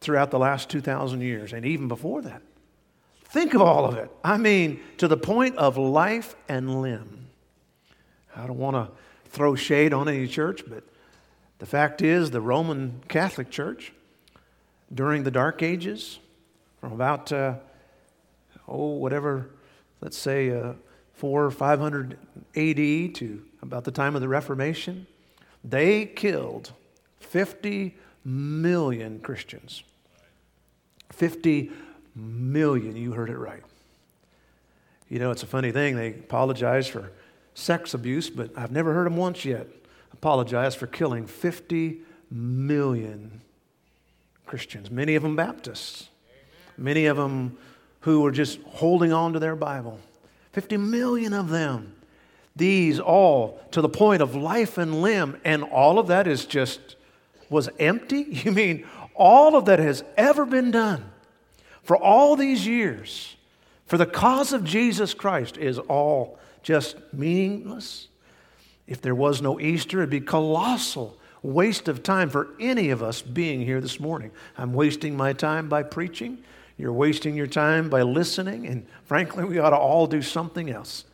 throughout 0.00 0.30
the 0.30 0.38
last 0.38 0.68
2,000 0.70 1.20
years 1.20 1.52
and 1.52 1.64
even 1.64 1.88
before 1.88 2.22
that. 2.22 2.42
Think 3.24 3.54
of 3.54 3.62
all 3.62 3.84
of 3.84 3.96
it. 3.96 4.10
I 4.22 4.38
mean, 4.38 4.80
to 4.98 5.08
the 5.08 5.16
point 5.16 5.56
of 5.56 5.76
life 5.76 6.36
and 6.48 6.82
limb. 6.82 7.26
I 8.36 8.46
don't 8.46 8.58
want 8.58 8.76
to 8.76 8.92
throw 9.30 9.54
shade 9.54 9.92
on 9.92 10.08
any 10.08 10.28
church, 10.28 10.62
but 10.68 10.84
the 11.58 11.66
fact 11.66 12.02
is, 12.02 12.30
the 12.30 12.40
Roman 12.40 13.02
Catholic 13.08 13.50
Church 13.50 13.92
during 14.92 15.24
the 15.24 15.30
Dark 15.30 15.62
Ages, 15.62 16.18
from 16.84 16.92
about, 16.92 17.32
uh, 17.32 17.54
oh, 18.68 18.88
whatever, 18.88 19.48
let's 20.02 20.18
say 20.18 20.50
uh, 20.50 20.74
4 21.14 21.46
or 21.46 21.50
500 21.50 22.18
AD 22.54 23.14
to 23.14 23.42
about 23.62 23.84
the 23.84 23.90
time 23.90 24.14
of 24.14 24.20
the 24.20 24.28
Reformation, 24.28 25.06
they 25.64 26.04
killed 26.04 26.72
50 27.20 27.96
million 28.22 29.18
Christians. 29.20 29.82
50 31.10 31.70
million. 32.14 32.96
You 32.96 33.12
heard 33.12 33.30
it 33.30 33.38
right. 33.38 33.62
You 35.08 35.20
know, 35.20 35.30
it's 35.30 35.42
a 35.42 35.46
funny 35.46 35.72
thing. 35.72 35.96
They 35.96 36.10
apologize 36.10 36.86
for 36.86 37.12
sex 37.54 37.94
abuse, 37.94 38.28
but 38.28 38.50
I've 38.58 38.72
never 38.72 38.92
heard 38.92 39.06
them 39.06 39.16
once 39.16 39.46
yet 39.46 39.68
apologize 40.12 40.74
for 40.74 40.86
killing 40.86 41.26
50 41.26 42.02
million 42.30 43.40
Christians, 44.44 44.90
many 44.90 45.14
of 45.14 45.22
them 45.22 45.34
Baptists, 45.34 46.10
many 46.76 47.06
of 47.06 47.16
them 47.16 47.56
who 48.00 48.20
were 48.20 48.32
just 48.32 48.60
holding 48.62 49.12
on 49.12 49.32
to 49.32 49.38
their 49.38 49.56
Bible. 49.56 49.98
50 50.52 50.76
million 50.76 51.32
of 51.32 51.48
them. 51.48 51.94
These 52.56 53.00
all 53.00 53.60
to 53.72 53.80
the 53.80 53.88
point 53.88 54.22
of 54.22 54.36
life 54.36 54.78
and 54.78 55.02
limb, 55.02 55.40
and 55.44 55.64
all 55.64 55.98
of 55.98 56.06
that 56.06 56.26
is 56.26 56.44
just 56.46 56.96
was 57.50 57.68
empty? 57.78 58.22
You 58.44 58.52
mean 58.52 58.86
all 59.14 59.56
of 59.56 59.66
that 59.66 59.78
has 59.78 60.04
ever 60.16 60.44
been 60.44 60.70
done 60.70 61.04
for 61.82 61.96
all 61.96 62.36
these 62.36 62.66
years 62.66 63.36
for 63.86 63.98
the 63.98 64.06
cause 64.06 64.52
of 64.52 64.64
Jesus 64.64 65.14
Christ 65.14 65.56
is 65.56 65.78
all 65.78 66.38
just 66.62 66.96
meaningless. 67.12 68.08
If 68.86 69.00
there 69.00 69.14
was 69.14 69.42
no 69.42 69.60
Easter, 69.60 69.98
it'd 69.98 70.10
be 70.10 70.20
colossal 70.20 71.16
waste 71.42 71.88
of 71.88 72.02
time 72.02 72.30
for 72.30 72.48
any 72.58 72.88
of 72.90 73.02
us 73.02 73.20
being 73.20 73.60
here 73.60 73.80
this 73.80 74.00
morning. 74.00 74.30
I'm 74.56 74.72
wasting 74.72 75.16
my 75.16 75.34
time 75.34 75.68
by 75.68 75.82
preaching. 75.82 76.38
You're 76.76 76.92
wasting 76.92 77.36
your 77.36 77.46
time 77.46 77.88
by 77.88 78.02
listening. 78.02 78.66
And 78.66 78.86
frankly, 79.04 79.44
we 79.44 79.58
ought 79.58 79.70
to 79.70 79.76
all 79.76 80.06
do 80.06 80.22
something 80.22 80.70
else. 80.70 81.04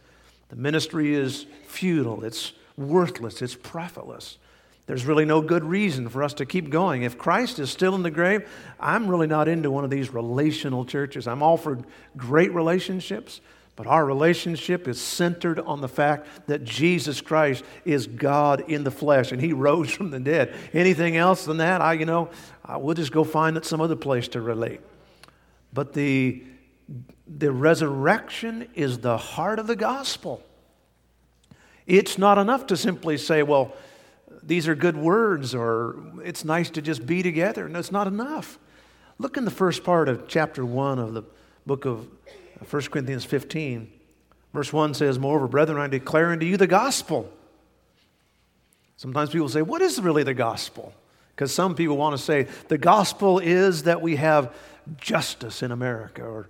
The 0.48 0.56
ministry 0.56 1.14
is 1.14 1.46
futile, 1.66 2.24
it's 2.24 2.52
worthless, 2.76 3.40
it's 3.42 3.54
profitless. 3.54 4.38
There's 4.86 5.04
really 5.04 5.24
no 5.24 5.40
good 5.40 5.62
reason 5.62 6.08
for 6.08 6.24
us 6.24 6.34
to 6.34 6.46
keep 6.46 6.68
going. 6.68 7.02
If 7.02 7.16
Christ 7.16 7.60
is 7.60 7.70
still 7.70 7.94
in 7.94 8.02
the 8.02 8.10
grave, 8.10 8.48
I'm 8.80 9.06
really 9.06 9.28
not 9.28 9.46
into 9.46 9.70
one 9.70 9.84
of 9.84 9.90
these 9.90 10.12
relational 10.12 10.84
churches. 10.84 11.28
I'm 11.28 11.44
all 11.44 11.56
for 11.56 11.78
great 12.16 12.52
relationships, 12.52 13.40
but 13.76 13.86
our 13.86 14.04
relationship 14.04 14.88
is 14.88 15.00
centered 15.00 15.60
on 15.60 15.80
the 15.80 15.88
fact 15.88 16.26
that 16.48 16.64
Jesus 16.64 17.20
Christ 17.20 17.62
is 17.84 18.08
God 18.08 18.64
in 18.68 18.82
the 18.82 18.90
flesh 18.90 19.30
and 19.30 19.40
he 19.40 19.52
rose 19.52 19.92
from 19.92 20.10
the 20.10 20.18
dead. 20.18 20.56
Anything 20.72 21.16
else 21.16 21.44
than 21.44 21.58
that, 21.58 21.80
I 21.80 21.92
you 21.92 22.06
know, 22.06 22.28
I, 22.64 22.76
we'll 22.78 22.96
just 22.96 23.12
go 23.12 23.22
find 23.22 23.64
some 23.64 23.80
other 23.80 23.94
place 23.94 24.26
to 24.28 24.40
relate. 24.40 24.80
But 25.72 25.92
the 25.92 26.42
the 27.38 27.52
resurrection 27.52 28.68
is 28.74 28.98
the 28.98 29.16
heart 29.16 29.58
of 29.58 29.66
the 29.66 29.76
gospel. 29.76 30.42
It's 31.86 32.18
not 32.18 32.38
enough 32.38 32.66
to 32.66 32.76
simply 32.76 33.16
say, 33.16 33.42
well, 33.42 33.72
these 34.42 34.66
are 34.68 34.74
good 34.74 34.96
words 34.96 35.54
or 35.54 35.96
it's 36.24 36.44
nice 36.44 36.70
to 36.70 36.82
just 36.82 37.06
be 37.06 37.22
together. 37.22 37.68
No, 37.68 37.78
it's 37.78 37.92
not 37.92 38.06
enough. 38.06 38.58
Look 39.18 39.36
in 39.36 39.44
the 39.44 39.50
first 39.50 39.84
part 39.84 40.08
of 40.08 40.26
chapter 40.26 40.64
1 40.64 40.98
of 40.98 41.14
the 41.14 41.22
book 41.66 41.84
of 41.84 42.08
1 42.68 42.82
Corinthians 42.84 43.24
15. 43.24 43.90
Verse 44.52 44.72
1 44.72 44.94
says, 44.94 45.18
Moreover, 45.18 45.46
brethren, 45.46 45.80
I 45.80 45.86
declare 45.86 46.32
unto 46.32 46.46
you 46.46 46.56
the 46.56 46.66
gospel. 46.66 47.30
Sometimes 48.96 49.30
people 49.30 49.48
say, 49.48 49.62
What 49.62 49.82
is 49.82 50.00
really 50.00 50.24
the 50.24 50.34
gospel? 50.34 50.92
Because 51.34 51.54
some 51.54 51.74
people 51.74 51.96
want 51.96 52.16
to 52.16 52.22
say, 52.22 52.48
The 52.68 52.78
gospel 52.78 53.38
is 53.38 53.84
that 53.84 54.02
we 54.02 54.16
have 54.16 54.54
justice 55.00 55.62
in 55.62 55.72
America, 55.72 56.22
or, 56.22 56.48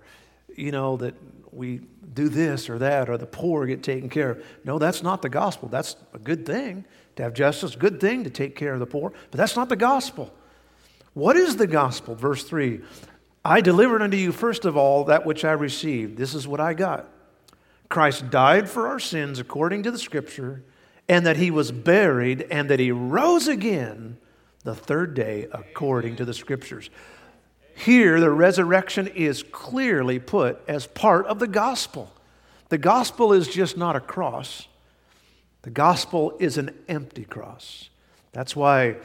you 0.55 0.71
know, 0.71 0.97
that 0.97 1.15
we 1.51 1.81
do 2.13 2.29
this 2.29 2.69
or 2.69 2.77
that, 2.79 3.09
or 3.09 3.17
the 3.17 3.25
poor 3.25 3.65
get 3.65 3.83
taken 3.83 4.09
care 4.09 4.31
of. 4.31 4.45
No, 4.63 4.79
that's 4.79 5.03
not 5.03 5.21
the 5.21 5.29
gospel. 5.29 5.69
That's 5.69 5.95
a 6.13 6.19
good 6.19 6.45
thing. 6.45 6.85
To 7.17 7.23
have 7.23 7.33
justice, 7.33 7.75
good 7.75 7.99
thing 7.99 8.23
to 8.23 8.29
take 8.29 8.55
care 8.55 8.73
of 8.73 8.79
the 8.79 8.85
poor, 8.85 9.11
but 9.31 9.37
that's 9.37 9.55
not 9.55 9.69
the 9.69 9.75
gospel. 9.75 10.33
What 11.13 11.35
is 11.35 11.57
the 11.57 11.67
gospel? 11.67 12.15
Verse 12.15 12.43
3 12.43 12.81
I 13.43 13.61
delivered 13.61 14.01
unto 14.01 14.17
you 14.17 14.31
first 14.31 14.65
of 14.65 14.77
all 14.77 15.05
that 15.05 15.25
which 15.25 15.43
I 15.43 15.51
received. 15.51 16.17
This 16.17 16.33
is 16.35 16.47
what 16.47 16.59
I 16.59 16.73
got. 16.73 17.09
Christ 17.89 18.29
died 18.29 18.69
for 18.69 18.87
our 18.87 18.99
sins 18.99 19.39
according 19.39 19.83
to 19.83 19.91
the 19.91 19.99
scripture, 19.99 20.63
and 21.09 21.25
that 21.25 21.37
he 21.37 21.51
was 21.51 21.71
buried, 21.71 22.47
and 22.49 22.69
that 22.69 22.79
he 22.79 22.91
rose 22.91 23.47
again 23.47 24.17
the 24.63 24.75
third 24.75 25.13
day 25.13 25.47
according 25.51 26.15
to 26.17 26.25
the 26.25 26.33
scriptures. 26.33 26.89
Here, 27.85 28.19
the 28.19 28.29
resurrection 28.29 29.07
is 29.07 29.41
clearly 29.41 30.19
put 30.19 30.61
as 30.67 30.85
part 30.85 31.25
of 31.25 31.39
the 31.39 31.47
gospel. 31.47 32.13
The 32.69 32.77
gospel 32.77 33.33
is 33.33 33.47
just 33.47 33.75
not 33.75 33.95
a 33.95 33.99
cross, 33.99 34.67
the 35.63 35.71
gospel 35.71 36.37
is 36.39 36.57
an 36.57 36.75
empty 36.87 37.23
cross. 37.23 37.89
That's 38.33 38.55
why 38.55 38.97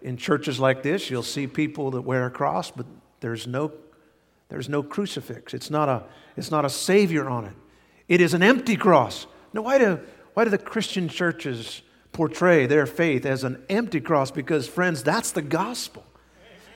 in 0.00 0.16
churches 0.16 0.60
like 0.60 0.82
this, 0.82 1.10
you'll 1.10 1.24
see 1.24 1.46
people 1.48 1.90
that 1.90 2.02
wear 2.02 2.26
a 2.26 2.30
cross, 2.30 2.70
but 2.70 2.86
there's 3.18 3.48
no, 3.48 3.72
there's 4.48 4.68
no 4.68 4.82
crucifix. 4.82 5.52
It's 5.52 5.70
not, 5.70 5.88
a, 5.88 6.04
it's 6.36 6.52
not 6.52 6.64
a 6.64 6.70
savior 6.70 7.28
on 7.28 7.46
it. 7.46 7.52
It 8.08 8.20
is 8.20 8.32
an 8.32 8.42
empty 8.42 8.76
cross. 8.76 9.26
Now, 9.52 9.62
why 9.62 9.78
do, 9.78 10.00
why 10.34 10.44
do 10.44 10.50
the 10.50 10.58
Christian 10.58 11.08
churches 11.08 11.82
portray 12.12 12.66
their 12.66 12.86
faith 12.86 13.26
as 13.26 13.44
an 13.44 13.62
empty 13.68 14.00
cross? 14.00 14.30
Because, 14.30 14.68
friends, 14.68 15.02
that's 15.02 15.32
the 15.32 15.42
gospel. 15.42 16.04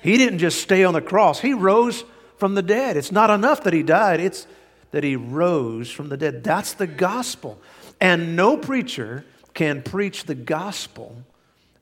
He 0.04 0.18
didn't 0.18 0.38
just 0.38 0.61
stay 0.61 0.84
on 0.84 0.94
the 0.94 1.02
cross, 1.02 1.40
He 1.40 1.54
rose 1.54 2.04
from 2.37 2.54
the 2.54 2.62
dead. 2.62 2.96
It's 2.96 3.11
not 3.11 3.30
enough 3.30 3.64
that 3.64 3.73
He 3.73 3.82
died, 3.82 4.20
it's 4.20 4.46
that 4.92 5.02
He 5.02 5.16
rose 5.16 5.90
from 5.90 6.11
the 6.11 6.16
dead. 6.16 6.44
That's 6.44 6.75
the 6.75 6.87
gospel. 6.87 7.58
And 8.00 8.37
no 8.37 8.56
preacher 8.56 9.25
can 9.54 9.82
preach 9.82 10.25
the 10.25 10.34
gospel 10.34 11.16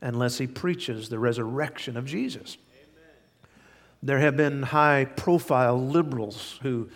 unless 0.01 0.39
he 0.39 0.47
preaches 0.47 1.09
the 1.09 1.19
resurrection 1.19 1.97
of 1.97 2.05
Jesus. 2.05 2.59
There 4.03 4.19
have 4.19 4.37
been 4.37 4.63
high 4.63 5.05
profile 5.05 5.81
liberals 5.81 6.59
who 6.63 6.91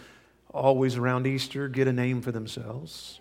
always 0.53 0.97
around 0.97 1.27
Easter 1.27 1.69
get 1.69 1.89
a 1.89 1.93
name 1.93 2.21
for 2.21 2.33
themselves, 2.33 3.21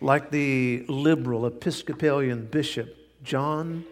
like 0.00 0.30
the 0.30 0.84
liberal 0.88 1.46
Episcopalian 1.46 2.46
bishop 2.46 2.96
John 3.22 3.84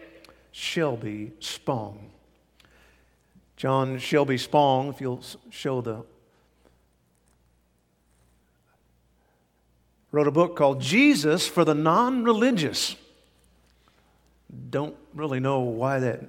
Shelby 0.51 1.31
Spong. 1.39 2.12
John 3.55 3.97
Shelby 3.99 4.37
Spong, 4.37 4.89
if 4.89 4.99
you'll 4.99 5.23
show 5.49 5.81
the 5.81 6.03
wrote 10.11 10.27
a 10.27 10.31
book 10.31 10.55
called 10.55 10.79
Jesus 10.79 11.47
for 11.47 11.65
the 11.65 11.73
Non 11.73 12.23
Religious. 12.23 12.95
Don't 14.69 14.95
really 15.13 15.39
know 15.39 15.61
why 15.61 15.99
that 15.99 16.21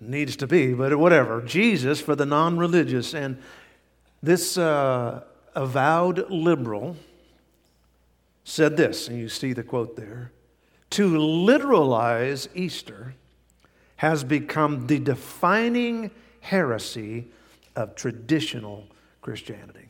needs 0.00 0.36
to 0.36 0.46
be, 0.46 0.72
but 0.72 0.96
whatever. 0.98 1.42
Jesus 1.42 2.00
for 2.00 2.14
the 2.14 2.26
non 2.26 2.58
religious. 2.58 3.14
And 3.14 3.38
this 4.22 4.56
uh, 4.56 5.22
avowed 5.54 6.30
liberal 6.30 6.96
said 8.44 8.76
this, 8.76 9.08
and 9.08 9.18
you 9.18 9.28
see 9.28 9.52
the 9.52 9.62
quote 9.62 9.96
there 9.96 10.32
to 10.90 11.10
literalize 11.10 12.48
Easter 12.54 13.14
has 13.96 14.22
become 14.22 14.86
the 14.86 14.98
defining 14.98 16.10
heresy 16.46 17.26
of 17.74 17.96
traditional 17.96 18.86
Christianity. 19.20 19.88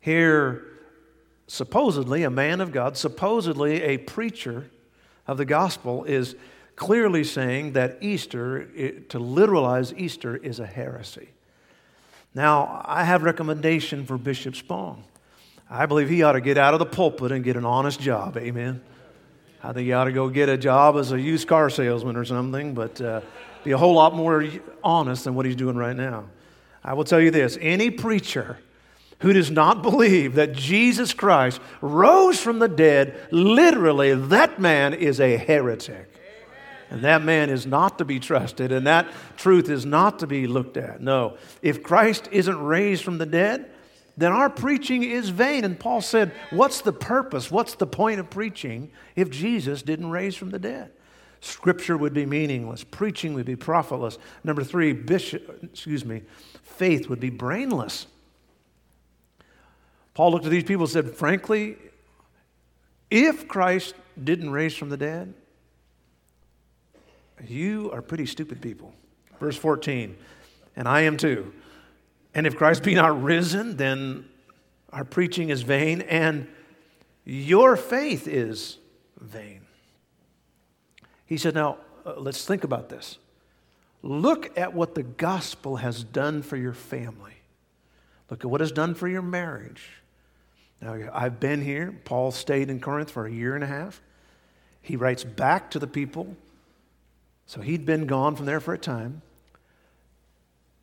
Here, 0.00 0.64
supposedly, 1.48 2.22
a 2.22 2.30
man 2.30 2.60
of 2.60 2.70
God, 2.72 2.96
supposedly 2.96 3.82
a 3.82 3.98
preacher 3.98 4.70
of 5.26 5.36
the 5.36 5.44
gospel, 5.44 6.04
is 6.04 6.36
clearly 6.76 7.24
saying 7.24 7.72
that 7.72 7.98
Easter, 8.00 8.64
to 9.08 9.18
literalize 9.18 9.92
Easter, 9.98 10.36
is 10.36 10.60
a 10.60 10.66
heresy. 10.66 11.30
Now, 12.32 12.82
I 12.84 13.02
have 13.02 13.24
recommendation 13.24 14.06
for 14.06 14.16
Bishop 14.16 14.54
Spong. 14.54 15.02
I 15.68 15.86
believe 15.86 16.08
he 16.08 16.22
ought 16.22 16.32
to 16.32 16.40
get 16.40 16.56
out 16.56 16.74
of 16.74 16.78
the 16.78 16.86
pulpit 16.86 17.32
and 17.32 17.42
get 17.42 17.56
an 17.56 17.64
honest 17.64 18.00
job. 18.00 18.36
Amen. 18.36 18.80
I 19.62 19.72
think 19.72 19.86
he 19.86 19.92
ought 19.92 20.04
to 20.04 20.12
go 20.12 20.28
get 20.28 20.48
a 20.48 20.56
job 20.56 20.96
as 20.96 21.10
a 21.10 21.20
used 21.20 21.48
car 21.48 21.68
salesman 21.68 22.14
or 22.14 22.24
something, 22.24 22.74
but 22.74 23.00
uh, 23.00 23.20
be 23.64 23.72
a 23.72 23.78
whole 23.78 23.94
lot 23.94 24.14
more 24.14 24.44
honest 24.82 25.24
than 25.24 25.34
what 25.34 25.46
he's 25.46 25.56
doing 25.56 25.76
right 25.76 25.96
now. 25.96 26.26
I 26.82 26.94
will 26.94 27.04
tell 27.04 27.20
you 27.20 27.30
this 27.30 27.58
any 27.60 27.90
preacher 27.90 28.58
who 29.20 29.32
does 29.32 29.50
not 29.50 29.82
believe 29.82 30.34
that 30.36 30.52
Jesus 30.52 31.12
Christ 31.12 31.60
rose 31.80 32.40
from 32.40 32.60
the 32.60 32.68
dead, 32.68 33.18
literally, 33.30 34.14
that 34.14 34.60
man 34.60 34.94
is 34.94 35.20
a 35.20 35.36
heretic. 35.36 36.14
And 36.90 37.02
that 37.04 37.22
man 37.22 37.50
is 37.50 37.66
not 37.66 37.98
to 37.98 38.04
be 38.04 38.18
trusted, 38.18 38.72
and 38.72 38.86
that 38.86 39.08
truth 39.36 39.68
is 39.68 39.84
not 39.84 40.20
to 40.20 40.26
be 40.26 40.46
looked 40.46 40.78
at. 40.78 41.02
No. 41.02 41.36
If 41.60 41.82
Christ 41.82 42.28
isn't 42.32 42.58
raised 42.58 43.04
from 43.04 43.18
the 43.18 43.26
dead, 43.26 43.70
then 44.16 44.32
our 44.32 44.48
preaching 44.48 45.02
is 45.02 45.28
vain. 45.28 45.64
And 45.64 45.78
Paul 45.78 46.00
said, 46.00 46.32
What's 46.50 46.80
the 46.80 46.92
purpose? 46.92 47.50
What's 47.50 47.74
the 47.74 47.86
point 47.86 48.20
of 48.20 48.30
preaching 48.30 48.90
if 49.16 49.28
Jesus 49.28 49.82
didn't 49.82 50.10
raise 50.10 50.34
from 50.34 50.50
the 50.50 50.58
dead? 50.58 50.90
Scripture 51.40 51.96
would 51.96 52.12
be 52.12 52.26
meaningless. 52.26 52.84
Preaching 52.84 53.34
would 53.34 53.46
be 53.46 53.56
profitless. 53.56 54.18
Number 54.44 54.64
three, 54.64 54.92
bishop, 54.92 55.60
excuse 55.62 56.04
me, 56.04 56.22
faith 56.62 57.08
would 57.08 57.20
be 57.20 57.30
brainless. 57.30 58.06
Paul 60.14 60.32
looked 60.32 60.44
at 60.44 60.50
these 60.50 60.64
people 60.64 60.84
and 60.84 60.90
said, 60.90 61.14
Frankly, 61.14 61.76
if 63.10 63.46
Christ 63.46 63.94
didn't 64.22 64.50
raise 64.50 64.74
from 64.74 64.88
the 64.88 64.96
dead, 64.96 65.32
you 67.46 67.90
are 67.92 68.02
pretty 68.02 68.26
stupid 68.26 68.60
people. 68.60 68.92
Verse 69.38 69.56
14, 69.56 70.16
and 70.74 70.88
I 70.88 71.02
am 71.02 71.16
too. 71.16 71.52
And 72.34 72.46
if 72.46 72.56
Christ 72.56 72.82
be 72.82 72.94
not 72.94 73.22
risen, 73.22 73.76
then 73.76 74.28
our 74.92 75.04
preaching 75.04 75.50
is 75.50 75.62
vain 75.62 76.02
and 76.02 76.48
your 77.24 77.76
faith 77.76 78.26
is 78.26 78.78
vain. 79.20 79.67
He 81.28 81.36
said, 81.36 81.54
Now, 81.54 81.78
uh, 82.04 82.14
let's 82.16 82.44
think 82.44 82.64
about 82.64 82.88
this. 82.88 83.18
Look 84.02 84.58
at 84.58 84.74
what 84.74 84.96
the 84.96 85.04
gospel 85.04 85.76
has 85.76 86.02
done 86.02 86.42
for 86.42 86.56
your 86.56 86.72
family. 86.72 87.34
Look 88.30 88.44
at 88.44 88.50
what 88.50 88.60
it's 88.60 88.72
done 88.72 88.94
for 88.94 89.06
your 89.06 89.22
marriage. 89.22 89.88
Now, 90.80 90.96
I've 91.12 91.38
been 91.38 91.62
here. 91.62 91.94
Paul 92.04 92.32
stayed 92.32 92.70
in 92.70 92.80
Corinth 92.80 93.10
for 93.10 93.26
a 93.26 93.30
year 93.30 93.54
and 93.54 93.62
a 93.62 93.68
half. 93.68 94.00
He 94.82 94.96
writes 94.96 95.22
back 95.22 95.70
to 95.72 95.78
the 95.78 95.86
people 95.86 96.36
so 97.48 97.62
he'd 97.62 97.86
been 97.86 98.06
gone 98.06 98.36
from 98.36 98.44
there 98.44 98.60
for 98.60 98.74
a 98.74 98.78
time. 98.78 99.22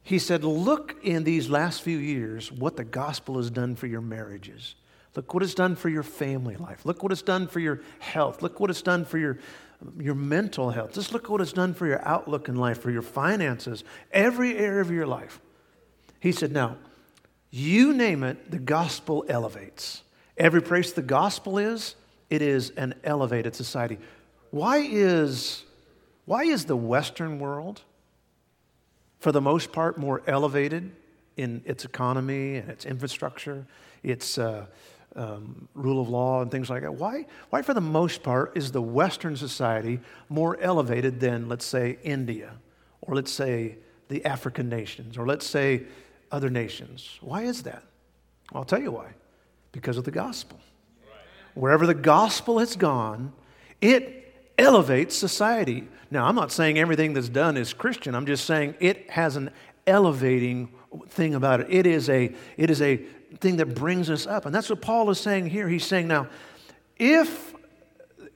He 0.02 0.18
said, 0.18 0.44
Look 0.44 0.96
in 1.04 1.24
these 1.24 1.48
last 1.48 1.84
few 1.84 1.98
years 2.00 2.52
what 2.52 2.76
the 2.76 2.84
gospel 2.84 3.38
has 3.38 3.52
done 3.52 3.76
for 3.76 3.86
your 3.86 4.02
marriages. 4.02 4.74
Look 5.16 5.34
what 5.34 5.44
it's 5.44 5.54
done 5.54 5.76
for 5.76 5.90
your 5.90 6.04
family 6.04 6.56
life. 6.56 6.84
Look 6.84 7.04
what 7.04 7.12
it's 7.12 7.22
done 7.22 7.48
for 7.48 7.60
your 7.60 7.82
health. 8.00 8.42
Look 8.42 8.60
what 8.60 8.72
it's 8.72 8.82
done 8.82 9.06
for 9.06 9.20
your, 9.20 9.38
your 10.00 10.16
mental 10.16 10.70
health. 10.72 10.94
Just 10.94 11.14
look 11.14 11.26
at 11.26 11.30
what 11.30 11.42
it's 11.42 11.54
done 11.54 11.74
for 11.74 11.86
your 11.86 12.06
outlook 12.08 12.50
in 12.50 12.56
life, 12.56 12.82
for 12.82 12.92
your 12.92 13.02
finances, 13.02 13.84
every 14.12 14.58
area 14.58 14.82
of 14.82 14.92
your 14.92 15.08
life. 15.08 15.40
He 16.20 16.32
said, 16.32 16.52
Now, 16.52 16.78
you 17.52 17.94
name 17.94 18.24
it, 18.24 18.52
the 18.52 18.60
gospel 18.60 19.26
elevates. 19.28 20.04
Every 20.38 20.62
place 20.62 20.92
the 20.92 21.02
gospel 21.02 21.58
is, 21.58 21.96
it 22.30 22.42
is 22.42 22.72
an 22.72 22.96
elevated 23.04 23.56
society. 23.56 23.98
Why 24.52 24.78
is 24.78 25.64
why 26.26 26.44
is 26.46 26.66
the 26.66 26.76
Western 26.76 27.40
world, 27.40 27.82
for 29.20 29.32
the 29.32 29.42
most 29.42 29.72
part, 29.72 29.98
more 29.98 30.24
elevated 30.26 30.92
in 31.38 31.62
its 31.66 31.86
economy 31.86 32.56
and 32.56 32.70
its 32.70 32.86
infrastructure, 32.86 33.66
its 34.02 34.38
uh, 34.38 34.66
um, 35.16 35.68
rule 35.74 36.02
of 36.02 36.10
law, 36.10 36.42
and 36.42 36.52
things 36.52 36.70
like 36.70 36.82
that? 36.82 36.94
Why, 36.94 37.26
why, 37.50 37.62
for 37.62 37.74
the 37.74 37.82
most 37.82 38.24
part, 38.24 38.56
is 38.56 38.72
the 38.72 38.82
Western 38.82 39.36
society 39.38 40.00
more 40.30 40.60
elevated 40.60 41.20
than, 41.20 41.48
let's 41.48 41.66
say, 41.66 41.98
India, 42.04 42.54
or 43.02 43.16
let's 43.16 43.32
say 43.32 43.78
the 44.10 44.26
African 44.26 44.70
nations, 44.70 45.18
or 45.18 45.26
let's 45.26 45.48
say 45.48 45.84
other 46.32 46.50
nations? 46.50 47.18
Why 47.22 47.44
is 47.44 47.64
that? 47.64 47.84
Well, 48.52 48.62
I'll 48.62 48.66
tell 48.66 48.82
you 48.82 48.92
why. 48.92 49.08
Because 49.72 49.98
of 49.98 50.04
the 50.04 50.12
gospel. 50.12 50.60
Wherever 51.54 51.86
the 51.86 51.94
gospel 51.94 52.60
has 52.60 52.76
gone, 52.76 53.34
it 53.82 54.34
elevates 54.58 55.16
society. 55.16 55.88
Now, 56.12 56.26
I'm 56.28 56.36
not 56.36 56.52
saying 56.52 56.78
everything 56.78 57.14
that's 57.14 57.30
done 57.30 57.58
is 57.58 57.74
Christian. 57.74 58.16
I'm 58.16 58.26
just 58.26 58.46
saying 58.46 58.76
it 58.80 59.10
has 59.10 59.36
an 59.36 59.52
elevating 59.88 60.70
thing 61.08 61.36
about 61.36 61.62
it. 61.62 61.68
It 61.70 61.86
is 61.86 62.10
a, 62.10 62.34
it 62.58 62.70
is 62.70 62.82
a 62.82 63.02
thing 63.40 63.58
that 63.58 63.76
brings 63.76 64.10
us 64.10 64.26
up. 64.28 64.46
And 64.46 64.54
that's 64.54 64.70
what 64.70 64.82
Paul 64.82 65.10
is 65.10 65.20
saying 65.20 65.48
here. 65.48 65.68
He's 65.68 65.86
saying, 65.86 66.08
now, 66.08 66.28
if 66.98 67.54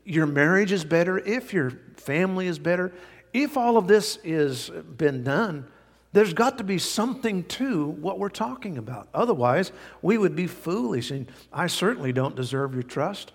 your 0.04 0.26
marriage 0.26 0.72
is 0.72 0.84
better, 0.84 1.18
if 1.20 1.54
your 1.54 1.72
family 1.98 2.48
is 2.48 2.60
better, 2.60 2.92
if 3.34 3.58
all 3.58 3.78
of 3.78 3.88
this 3.88 4.18
has 4.26 4.70
been 4.70 5.24
done, 5.24 5.68
there's 6.12 6.34
got 6.34 6.58
to 6.58 6.64
be 6.64 6.80
something 6.80 7.44
to 7.46 7.86
what 7.86 8.18
we're 8.18 8.30
talking 8.30 8.78
about. 8.78 9.08
Otherwise, 9.14 9.72
we 10.02 10.18
would 10.18 10.36
be 10.36 10.48
foolish. 10.48 11.12
And 11.12 11.32
I 11.54 11.68
certainly 11.68 12.12
don't 12.12 12.36
deserve 12.36 12.74
your 12.74 12.84
trust. 12.84 13.32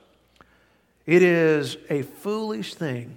It 1.07 1.22
is 1.22 1.77
a 1.88 2.03
foolish 2.03 2.74
thing 2.74 3.16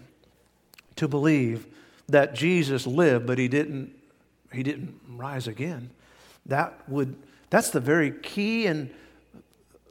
to 0.97 1.07
believe 1.07 1.65
that 2.07 2.35
Jesus 2.35 2.85
lived, 2.85 3.25
but 3.25 3.37
he 3.37 3.47
didn't, 3.47 3.93
he 4.53 4.61
didn't 4.61 4.99
rise 5.09 5.47
again. 5.47 5.89
That 6.47 6.81
would, 6.87 7.15
that's 7.49 7.69
the 7.69 7.79
very 7.79 8.11
key 8.11 8.67
and 8.67 8.89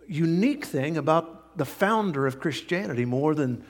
unique 0.08 0.64
thing 0.64 0.96
about 0.96 1.56
the 1.56 1.64
founder 1.64 2.26
of 2.26 2.40
Christianity 2.40 3.04
more 3.04 3.34
than 3.34 3.64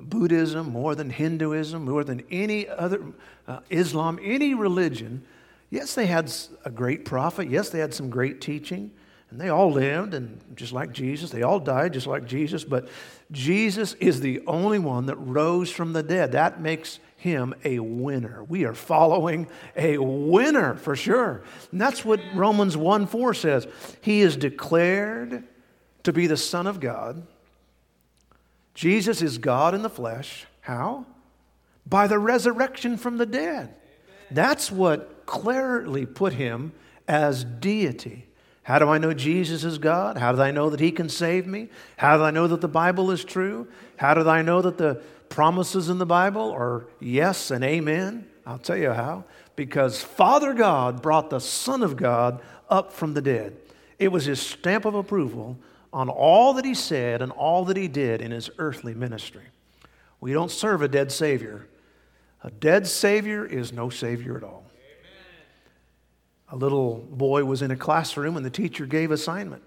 Buddhism, 0.00 0.70
more 0.70 0.94
than 0.94 1.10
Hinduism, 1.10 1.84
more 1.84 2.04
than 2.04 2.22
any 2.30 2.68
other, 2.68 3.02
uh, 3.46 3.60
Islam, 3.68 4.18
any 4.22 4.54
religion. 4.54 5.24
Yes, 5.68 5.94
they 5.94 6.06
had 6.06 6.32
a 6.64 6.70
great 6.70 7.04
prophet. 7.04 7.50
Yes, 7.50 7.70
they 7.70 7.78
had 7.78 7.94
some 7.94 8.10
great 8.10 8.40
teaching. 8.40 8.90
And 9.30 9.40
they 9.40 9.48
all 9.48 9.70
lived, 9.70 10.14
and 10.14 10.40
just 10.56 10.72
like 10.72 10.92
Jesus, 10.92 11.30
they 11.30 11.42
all 11.42 11.60
died 11.60 11.92
just 11.92 12.06
like 12.06 12.26
Jesus, 12.26 12.64
but 12.64 12.88
Jesus 13.30 13.94
is 13.94 14.20
the 14.20 14.40
only 14.46 14.80
one 14.80 15.06
that 15.06 15.16
rose 15.16 15.70
from 15.70 15.92
the 15.92 16.02
dead. 16.02 16.32
That 16.32 16.60
makes 16.60 16.98
him 17.16 17.54
a 17.64 17.78
winner. 17.78 18.42
We 18.44 18.64
are 18.64 18.74
following 18.74 19.46
a 19.76 19.98
winner 19.98 20.74
for 20.74 20.96
sure. 20.96 21.42
And 21.70 21.80
that's 21.80 22.04
what 22.04 22.20
Romans 22.34 22.76
1 22.76 23.06
4 23.06 23.34
says. 23.34 23.68
He 24.00 24.20
is 24.22 24.36
declared 24.36 25.44
to 26.02 26.12
be 26.12 26.26
the 26.26 26.36
Son 26.36 26.66
of 26.66 26.80
God. 26.80 27.26
Jesus 28.74 29.22
is 29.22 29.38
God 29.38 29.74
in 29.74 29.82
the 29.82 29.90
flesh. 29.90 30.46
How? 30.62 31.04
By 31.86 32.06
the 32.06 32.18
resurrection 32.18 32.96
from 32.96 33.18
the 33.18 33.26
dead. 33.26 33.74
That's 34.30 34.72
what 34.72 35.26
clearly 35.26 36.06
put 36.06 36.32
him 36.32 36.72
as 37.06 37.44
deity. 37.44 38.26
How 38.70 38.78
do 38.78 38.88
I 38.88 38.98
know 38.98 39.12
Jesus 39.12 39.64
is 39.64 39.78
God? 39.78 40.16
How 40.16 40.30
do 40.30 40.40
I 40.40 40.52
know 40.52 40.70
that 40.70 40.78
He 40.78 40.92
can 40.92 41.08
save 41.08 41.44
me? 41.44 41.70
How 41.96 42.16
do 42.16 42.22
I 42.22 42.30
know 42.30 42.46
that 42.46 42.60
the 42.60 42.68
Bible 42.68 43.10
is 43.10 43.24
true? 43.24 43.66
How 43.96 44.14
do 44.14 44.28
I 44.28 44.42
know 44.42 44.62
that 44.62 44.78
the 44.78 45.02
promises 45.28 45.88
in 45.88 45.98
the 45.98 46.06
Bible 46.06 46.52
are 46.52 46.86
yes 47.00 47.50
and 47.50 47.64
amen? 47.64 48.28
I'll 48.46 48.58
tell 48.58 48.76
you 48.76 48.92
how. 48.92 49.24
Because 49.56 50.00
Father 50.00 50.54
God 50.54 51.02
brought 51.02 51.30
the 51.30 51.40
Son 51.40 51.82
of 51.82 51.96
God 51.96 52.42
up 52.68 52.92
from 52.92 53.12
the 53.12 53.20
dead. 53.20 53.56
It 53.98 54.12
was 54.12 54.26
His 54.26 54.40
stamp 54.40 54.84
of 54.84 54.94
approval 54.94 55.58
on 55.92 56.08
all 56.08 56.52
that 56.52 56.64
He 56.64 56.74
said 56.74 57.22
and 57.22 57.32
all 57.32 57.64
that 57.64 57.76
He 57.76 57.88
did 57.88 58.22
in 58.22 58.30
His 58.30 58.50
earthly 58.58 58.94
ministry. 58.94 59.46
We 60.20 60.32
don't 60.32 60.48
serve 60.48 60.80
a 60.80 60.86
dead 60.86 61.10
Savior. 61.10 61.66
A 62.44 62.52
dead 62.52 62.86
Savior 62.86 63.44
is 63.44 63.72
no 63.72 63.90
Savior 63.90 64.36
at 64.36 64.44
all 64.44 64.69
a 66.50 66.56
little 66.56 66.96
boy 67.10 67.44
was 67.44 67.62
in 67.62 67.70
a 67.70 67.76
classroom 67.76 68.36
and 68.36 68.44
the 68.44 68.50
teacher 68.50 68.86
gave 68.86 69.10
assignment. 69.10 69.62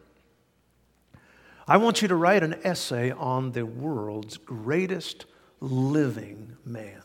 I 1.68 1.78
want 1.78 2.02
you 2.02 2.10
to 2.10 2.16
write 2.16 2.44
an 2.44 2.60
essay 2.64 3.12
on 3.12 3.54
the 3.54 3.66
world's 3.66 4.38
greatest 4.38 5.26
living 5.62 6.58
man. 6.66 7.02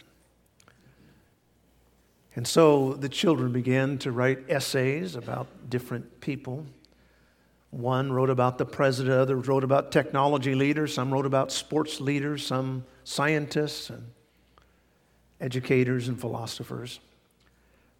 And 2.34 2.46
so 2.46 2.94
the 2.94 3.08
children 3.08 3.52
began 3.52 3.98
to 3.98 4.12
write 4.12 4.48
essays 4.48 5.14
about 5.14 5.70
different 5.70 6.20
people. 6.20 6.66
One 7.70 8.12
wrote 8.12 8.30
about 8.30 8.58
the 8.58 8.64
president, 8.64 9.14
others 9.14 9.46
wrote 9.46 9.64
about 9.64 9.92
technology 9.92 10.54
leaders, 10.54 10.94
some 10.94 11.12
wrote 11.12 11.26
about 11.26 11.52
sports 11.52 12.00
leaders, 12.00 12.44
some 12.44 12.84
scientists 13.04 13.90
and 13.90 14.10
educators 15.40 16.08
and 16.08 16.20
philosophers. 16.20 16.98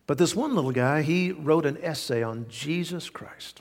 But 0.09 0.17
this 0.17 0.35
one 0.35 0.55
little 0.55 0.73
guy, 0.73 1.03
he 1.03 1.33
wrote 1.33 1.67
an 1.67 1.79
essay 1.83 2.23
on 2.23 2.47
Jesus 2.49 3.11
Christ. 3.11 3.61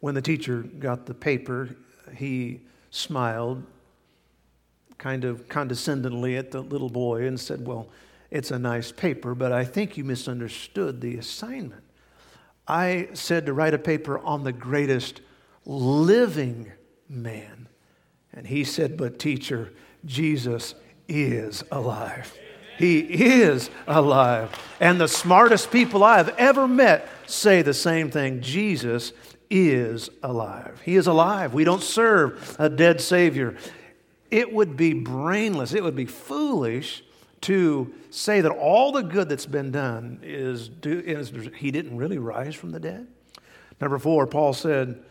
When 0.00 0.14
the 0.14 0.20
teacher 0.20 0.58
got 0.58 1.06
the 1.06 1.14
paper, 1.14 1.70
he 2.14 2.60
smiled 2.90 3.64
kind 4.98 5.24
of 5.24 5.48
condescendingly 5.48 6.36
at 6.36 6.50
the 6.50 6.60
little 6.60 6.90
boy 6.90 7.26
and 7.26 7.40
said, 7.40 7.66
Well, 7.66 7.88
it's 8.30 8.50
a 8.50 8.58
nice 8.58 8.92
paper, 8.92 9.34
but 9.34 9.52
I 9.52 9.64
think 9.64 9.96
you 9.96 10.04
misunderstood 10.04 11.00
the 11.00 11.16
assignment. 11.16 11.82
I 12.66 13.08
said 13.14 13.46
to 13.46 13.54
write 13.54 13.72
a 13.72 13.78
paper 13.78 14.18
on 14.18 14.44
the 14.44 14.52
greatest 14.52 15.22
living 15.64 16.72
man. 17.08 17.68
And 18.34 18.46
he 18.46 18.64
said, 18.64 18.98
But 18.98 19.18
teacher, 19.18 19.72
Jesus 20.04 20.74
is 21.08 21.64
alive. 21.72 22.36
He 22.78 23.00
is 23.00 23.70
alive. 23.88 24.50
And 24.78 25.00
the 25.00 25.08
smartest 25.08 25.72
people 25.72 26.04
I 26.04 26.18
have 26.18 26.28
ever 26.38 26.68
met 26.68 27.08
say 27.26 27.60
the 27.60 27.74
same 27.74 28.08
thing 28.08 28.40
Jesus 28.40 29.12
is 29.50 30.08
alive. 30.22 30.80
He 30.84 30.94
is 30.94 31.08
alive. 31.08 31.54
We 31.54 31.64
don't 31.64 31.82
serve 31.82 32.56
a 32.56 32.68
dead 32.68 33.00
Savior. 33.00 33.56
It 34.30 34.52
would 34.52 34.76
be 34.76 34.92
brainless, 34.92 35.74
it 35.74 35.82
would 35.82 35.96
be 35.96 36.06
foolish 36.06 37.02
to 37.40 37.92
say 38.10 38.40
that 38.40 38.50
all 38.50 38.92
the 38.92 39.02
good 39.02 39.28
that's 39.28 39.46
been 39.46 39.72
done 39.72 40.20
is, 40.22 40.68
do, 40.68 41.00
is 41.04 41.32
he 41.56 41.72
didn't 41.72 41.96
really 41.96 42.18
rise 42.18 42.54
from 42.54 42.70
the 42.70 42.80
dead. 42.80 43.08
Number 43.80 43.98
four, 43.98 44.26
Paul 44.28 44.52
said 44.52 45.02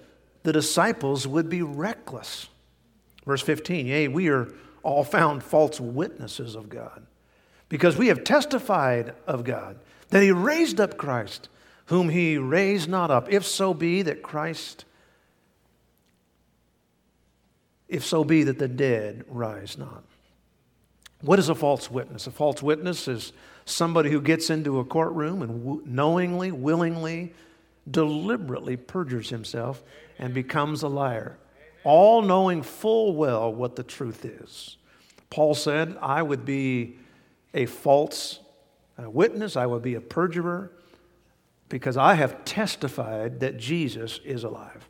the 0.43 0.53
disciples 0.53 1.27
would 1.27 1.49
be 1.49 1.61
reckless. 1.61 2.47
Verse 3.25 3.41
15, 3.41 3.87
yea, 3.87 4.07
we 4.07 4.29
are 4.29 4.53
all 4.83 5.03
found 5.03 5.43
false 5.43 5.81
witnesses 5.81 6.55
of 6.55 6.69
God 6.69 7.05
because 7.69 7.97
we 7.97 8.07
have 8.07 8.23
testified 8.23 9.13
of 9.25 9.43
God 9.43 9.79
that 10.09 10.23
he 10.23 10.31
raised 10.31 10.79
up 10.79 10.97
Christ, 10.97 11.49
whom 11.85 12.09
he 12.09 12.37
raised 12.37 12.89
not 12.89 13.11
up, 13.11 13.31
if 13.31 13.45
so 13.45 13.73
be 13.73 14.01
that 14.03 14.21
Christ, 14.21 14.85
if 17.87 18.05
so 18.05 18.23
be 18.23 18.43
that 18.43 18.59
the 18.59 18.67
dead 18.67 19.25
rise 19.27 19.77
not. 19.77 20.03
What 21.21 21.39
is 21.39 21.49
a 21.49 21.55
false 21.55 21.89
witness? 21.89 22.27
A 22.27 22.31
false 22.31 22.61
witness 22.61 23.07
is 23.07 23.33
somebody 23.65 24.11
who 24.11 24.21
gets 24.21 24.49
into 24.49 24.79
a 24.79 24.85
courtroom 24.85 25.41
and 25.41 25.85
knowingly, 25.85 26.51
willingly, 26.51 27.33
deliberately 27.89 28.77
perjures 28.77 29.29
himself 29.29 29.83
and 30.19 30.33
becomes 30.33 30.83
a 30.83 30.87
liar, 30.87 31.37
all 31.83 32.21
knowing 32.21 32.61
full 32.61 33.15
well 33.15 33.53
what 33.53 33.75
the 33.75 33.83
truth 33.83 34.25
is. 34.25 34.77
Paul 35.29 35.55
said, 35.55 35.97
I 36.01 36.21
would 36.21 36.45
be 36.45 36.97
a 37.57 37.65
false 37.65 38.39
uh, 38.97 39.09
witness, 39.09 39.57
I 39.57 39.65
would 39.65 39.81
be 39.81 39.95
a 39.95 40.01
perjurer, 40.01 40.71
because 41.69 41.97
I 41.97 42.13
have 42.13 42.45
testified 42.45 43.39
that 43.41 43.57
Jesus 43.57 44.19
is 44.23 44.43
alive. 44.43 44.87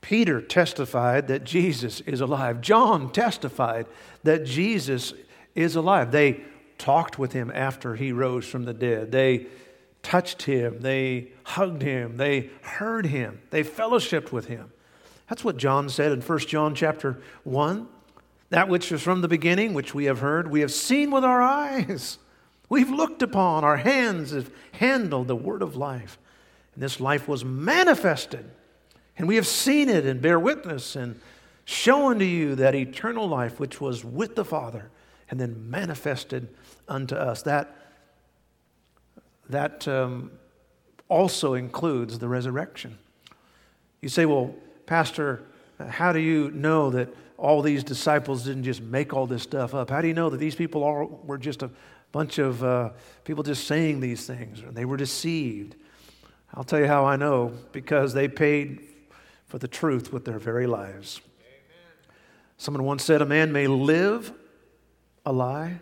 Peter 0.00 0.40
testified 0.40 1.28
that 1.28 1.44
Jesus 1.44 2.00
is 2.00 2.20
alive. 2.20 2.60
John 2.60 3.12
testified 3.12 3.86
that 4.22 4.44
Jesus 4.44 5.12
is 5.54 5.76
alive. 5.76 6.10
They 6.10 6.40
talked 6.78 7.18
with 7.18 7.32
him 7.32 7.50
after 7.54 7.94
he 7.94 8.12
rose 8.12 8.46
from 8.46 8.64
the 8.64 8.74
dead. 8.74 9.12
They 9.12 9.46
touched 10.02 10.42
him, 10.42 10.80
they 10.80 11.32
hugged 11.42 11.82
him, 11.82 12.16
they 12.16 12.50
heard 12.62 13.06
him, 13.06 13.40
they 13.50 13.64
fellowshipped 13.64 14.32
with 14.32 14.46
him. 14.46 14.72
That's 15.28 15.44
what 15.44 15.56
John 15.56 15.88
said 15.90 16.12
in 16.12 16.22
1 16.22 16.38
John 16.40 16.74
chapter 16.74 17.20
1. 17.44 17.88
That 18.50 18.68
which 18.68 18.90
was 18.90 19.02
from 19.02 19.20
the 19.20 19.28
beginning, 19.28 19.74
which 19.74 19.94
we 19.94 20.06
have 20.06 20.20
heard, 20.20 20.50
we 20.50 20.60
have 20.60 20.72
seen 20.72 21.10
with 21.10 21.24
our 21.24 21.42
eyes. 21.42 22.18
We've 22.70 22.90
looked 22.90 23.22
upon, 23.22 23.64
our 23.64 23.78
hands 23.78 24.32
have 24.32 24.50
handled 24.72 25.28
the 25.28 25.36
word 25.36 25.62
of 25.62 25.76
life. 25.76 26.18
And 26.74 26.82
this 26.82 27.00
life 27.00 27.26
was 27.26 27.44
manifested 27.44 28.50
and 29.18 29.26
we 29.26 29.34
have 29.34 29.46
seen 29.46 29.88
it 29.88 30.06
and 30.06 30.22
bear 30.22 30.38
witness 30.38 30.94
and 30.94 31.20
shown 31.64 32.20
to 32.20 32.24
you 32.24 32.54
that 32.54 32.74
eternal 32.74 33.26
life 33.26 33.58
which 33.60 33.80
was 33.80 34.04
with 34.04 34.36
the 34.36 34.44
Father 34.44 34.90
and 35.28 35.38
then 35.40 35.68
manifested 35.68 36.48
unto 36.86 37.16
us. 37.16 37.42
That, 37.42 37.76
that 39.50 39.86
um, 39.88 40.30
also 41.08 41.54
includes 41.54 42.20
the 42.20 42.28
resurrection. 42.28 42.96
You 44.00 44.08
say, 44.08 44.24
well, 44.24 44.54
Pastor, 44.86 45.42
how 45.88 46.12
do 46.12 46.20
you 46.20 46.52
know 46.52 46.90
that 46.90 47.12
all 47.38 47.62
these 47.62 47.84
disciples 47.84 48.44
didn't 48.44 48.64
just 48.64 48.82
make 48.82 49.14
all 49.14 49.26
this 49.26 49.44
stuff 49.44 49.72
up? 49.72 49.88
How 49.88 50.02
do 50.02 50.08
you 50.08 50.14
know 50.14 50.28
that 50.28 50.38
these 50.38 50.56
people 50.56 50.82
all 50.82 51.22
were 51.24 51.38
just 51.38 51.62
a 51.62 51.70
bunch 52.10 52.38
of 52.38 52.62
uh, 52.62 52.90
people 53.24 53.44
just 53.44 53.66
saying 53.66 54.00
these 54.00 54.26
things 54.26 54.60
and 54.60 54.76
they 54.76 54.84
were 54.84 54.96
deceived? 54.96 55.76
I'll 56.52 56.64
tell 56.64 56.80
you 56.80 56.86
how 56.86 57.06
I 57.06 57.16
know 57.16 57.52
because 57.72 58.12
they 58.12 58.26
paid 58.26 58.80
for 59.46 59.58
the 59.58 59.68
truth 59.68 60.12
with 60.12 60.24
their 60.24 60.38
very 60.38 60.66
lives. 60.66 61.20
Amen. 61.40 62.12
Someone 62.56 62.84
once 62.84 63.04
said, 63.04 63.22
A 63.22 63.26
man 63.26 63.52
may 63.52 63.68
live 63.68 64.32
a 65.24 65.32
lie, 65.32 65.78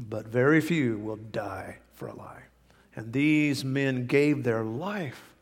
but 0.00 0.28
very 0.28 0.60
few 0.60 0.98
will 0.98 1.16
die 1.16 1.78
for 1.94 2.08
a 2.08 2.14
lie. 2.14 2.42
And 2.96 3.12
these 3.12 3.64
men 3.64 4.06
gave 4.06 4.44
their 4.44 4.62
life. 4.62 5.34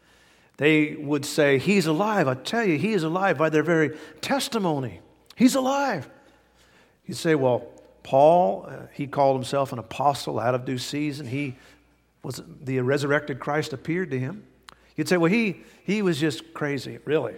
They 0.57 0.95
would 0.95 1.25
say, 1.25 1.59
He's 1.59 1.87
alive. 1.87 2.29
I 2.29 2.35
tell 2.35 2.64
you, 2.64 2.79
He 2.79 2.92
is 2.92 3.03
alive 3.03 3.38
by 3.38 3.51
their 3.51 3.62
very 3.62 3.97
testimony. 4.21 5.01
He's 5.35 5.55
alive. 5.55 6.09
You'd 7.07 7.16
say, 7.16 7.35
Well, 7.35 7.66
Paul, 8.03 8.66
uh, 8.69 8.87
he 8.92 9.09
called 9.09 9.37
himself 9.37 9.73
an 9.73 9.81
apostle 9.81 10.38
out 10.38 10.55
of 10.55 10.64
due 10.64 10.79
season. 10.79 11.27
He 11.27 11.57
was 12.23 12.40
the 12.62 12.81
resurrected 12.81 13.40
Christ 13.40 13.73
appeared 13.73 14.12
to 14.12 14.19
him. 14.19 14.45
You'd 14.97 15.09
say, 15.09 15.16
well, 15.16 15.31
he, 15.31 15.62
he 15.85 16.03
was 16.03 16.19
just 16.19 16.55
crazy, 16.55 16.99
really. 17.05 17.35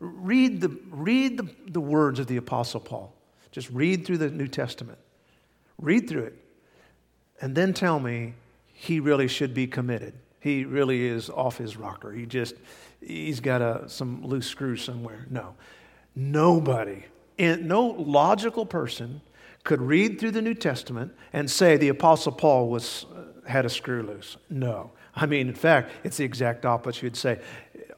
Read, 0.00 0.60
the, 0.60 0.76
read 0.90 1.36
the, 1.36 1.48
the 1.66 1.80
words 1.80 2.18
of 2.18 2.26
the 2.26 2.36
Apostle 2.36 2.80
Paul. 2.80 3.12
Just 3.52 3.70
read 3.70 4.06
through 4.06 4.18
the 4.18 4.30
New 4.30 4.48
Testament. 4.48 4.98
Read 5.80 6.08
through 6.08 6.24
it. 6.24 6.38
And 7.40 7.54
then 7.54 7.74
tell 7.74 8.00
me 8.00 8.34
he 8.72 9.00
really 9.00 9.28
should 9.28 9.52
be 9.52 9.66
committed. 9.66 10.14
He 10.44 10.66
really 10.66 11.06
is 11.06 11.30
off 11.30 11.56
his 11.56 11.78
rocker. 11.78 12.12
He 12.12 12.26
just, 12.26 12.54
he's 13.00 13.40
got 13.40 13.62
a, 13.62 13.88
some 13.88 14.22
loose 14.22 14.46
screws 14.46 14.84
somewhere. 14.84 15.26
No. 15.30 15.54
Nobody, 16.14 17.04
no 17.38 17.86
logical 17.86 18.66
person 18.66 19.22
could 19.64 19.80
read 19.80 20.20
through 20.20 20.32
the 20.32 20.42
New 20.42 20.52
Testament 20.52 21.14
and 21.32 21.50
say 21.50 21.78
the 21.78 21.88
Apostle 21.88 22.32
Paul 22.32 22.68
was, 22.68 23.06
uh, 23.16 23.48
had 23.48 23.64
a 23.64 23.70
screw 23.70 24.02
loose. 24.02 24.36
No. 24.50 24.90
I 25.16 25.24
mean, 25.24 25.48
in 25.48 25.54
fact, 25.54 25.90
it's 26.04 26.18
the 26.18 26.24
exact 26.24 26.66
opposite. 26.66 27.02
You'd 27.02 27.16
say, 27.16 27.40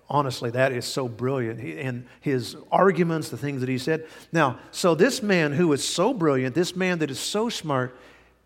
honestly, 0.09 0.51
that 0.51 0.71
is 0.71 0.85
so 0.85 1.09
brilliant. 1.09 1.59
And 1.59 2.07
his 2.21 2.55
arguments, 2.71 3.29
the 3.29 3.37
things 3.37 3.59
that 3.59 3.69
he 3.69 3.79
said. 3.79 4.07
Now, 4.31 4.61
so 4.71 4.95
this 4.95 5.21
man 5.21 5.53
who 5.53 5.73
is 5.73 5.83
so 5.83 6.15
brilliant, 6.15 6.55
this 6.55 6.77
man 6.77 7.01
that 7.01 7.11
is 7.11 7.19
so 7.19 7.49
smart, 7.49 7.99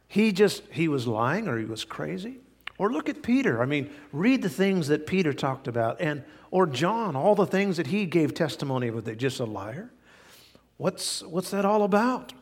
he 0.09 0.33
just, 0.33 0.63
he 0.71 0.89
was 0.89 1.07
lying 1.07 1.49
or 1.49 1.59
he 1.59 1.67
was 1.67 1.85
crazy. 1.85 2.39
Or 2.81 2.91
look 2.91 3.11
at 3.11 3.23
Peter. 3.23 3.61
I 3.61 3.67
mean, 3.67 3.91
read 4.11 4.41
the 4.41 4.49
things 4.49 4.89
that 4.89 5.07
Peter 5.07 5.35
talked 5.35 5.69
about. 5.69 6.01
And, 6.01 6.25
or 6.51 6.67
John, 6.67 7.15
all 7.15 7.35
the 7.35 7.45
things 7.45 7.77
that 7.77 7.89
he 7.89 8.07
gave 8.07 8.33
testimony 8.33 8.89
of. 8.89 9.05
They 9.05 9.15
just 9.15 9.39
a 9.39 9.45
liar? 9.45 9.91
What's, 10.79 11.23
what's 11.25 11.51
that 11.51 11.67
all 11.67 11.83
about? 11.83 12.33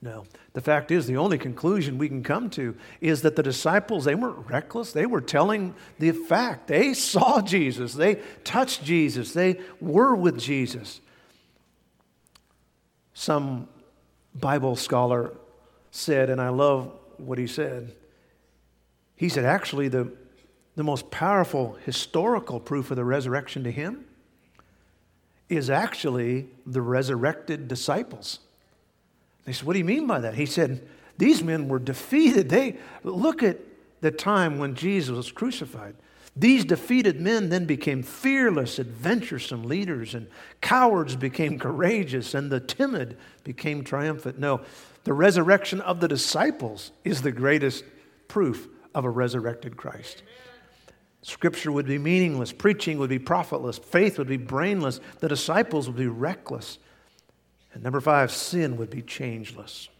No. 0.00 0.26
The 0.52 0.60
fact 0.60 0.92
is, 0.92 1.08
the 1.08 1.16
only 1.16 1.38
conclusion 1.38 1.98
we 1.98 2.06
can 2.06 2.22
come 2.22 2.50
to 2.50 2.76
is 3.00 3.22
that 3.22 3.34
the 3.34 3.42
disciples, 3.42 4.04
they 4.04 4.14
weren't 4.14 4.48
reckless. 4.48 4.92
They 4.92 5.06
were 5.06 5.20
telling 5.20 5.74
the 5.98 6.12
fact. 6.12 6.68
They 6.68 6.94
saw 6.94 7.40
Jesus, 7.40 7.94
they 7.94 8.20
touched 8.44 8.84
Jesus, 8.84 9.32
they 9.32 9.58
were 9.80 10.14
with 10.14 10.38
Jesus. 10.38 11.00
Some 13.12 13.66
Bible 14.36 14.76
scholar 14.76 15.32
said, 15.90 16.30
and 16.30 16.40
I 16.40 16.50
love 16.50 16.92
what 17.16 17.38
he 17.38 17.48
said, 17.48 17.92
he 19.16 19.28
said, 19.28 19.44
actually, 19.44 19.88
the, 19.88 20.12
the 20.76 20.84
most 20.84 21.10
powerful 21.10 21.78
historical 21.84 22.60
proof 22.60 22.90
of 22.90 22.96
the 22.96 23.04
resurrection 23.04 23.64
to 23.64 23.70
him 23.70 24.04
is 25.48 25.70
actually 25.70 26.48
the 26.66 26.82
resurrected 26.82 27.66
disciples. 27.66 28.40
They 29.44 29.52
said, 29.52 29.66
What 29.66 29.72
do 29.72 29.78
you 29.78 29.84
mean 29.84 30.06
by 30.06 30.20
that? 30.20 30.34
He 30.34 30.46
said, 30.46 30.86
These 31.18 31.42
men 31.42 31.68
were 31.68 31.78
defeated. 31.78 32.50
They 32.50 32.76
look 33.04 33.42
at 33.42 33.58
the 34.00 34.10
time 34.10 34.58
when 34.58 34.74
Jesus 34.74 35.16
was 35.16 35.32
crucified. 35.32 35.94
These 36.38 36.66
defeated 36.66 37.18
men 37.18 37.48
then 37.48 37.64
became 37.64 38.02
fearless, 38.02 38.78
adventuresome 38.78 39.64
leaders, 39.64 40.14
and 40.14 40.26
cowards 40.60 41.16
became 41.16 41.58
courageous, 41.58 42.34
and 42.34 42.52
the 42.52 42.60
timid 42.60 43.16
became 43.42 43.82
triumphant. 43.82 44.38
No, 44.38 44.60
The 45.04 45.14
resurrection 45.14 45.80
of 45.80 46.00
the 46.00 46.08
disciples 46.08 46.90
is 47.04 47.22
the 47.22 47.32
greatest 47.32 47.84
proof 48.28 48.68
of 48.96 49.04
a 49.04 49.10
resurrected 49.10 49.76
Christ. 49.76 50.22
Scripture 51.20 51.70
would 51.70 51.86
be 51.86 51.98
meaningless, 51.98 52.50
preaching 52.50 52.98
would 52.98 53.10
be 53.10 53.18
profitless, 53.18 53.78
faith 53.78 54.16
would 54.16 54.26
be 54.26 54.38
brainless, 54.38 55.00
the 55.20 55.28
disciples 55.28 55.86
would 55.86 55.98
be 55.98 56.06
reckless. 56.06 56.78
And 57.74 57.82
number 57.82 58.00
five, 58.00 58.32
sin 58.32 58.78
would 58.78 58.88
be 58.88 59.02
changeless. 59.02 59.90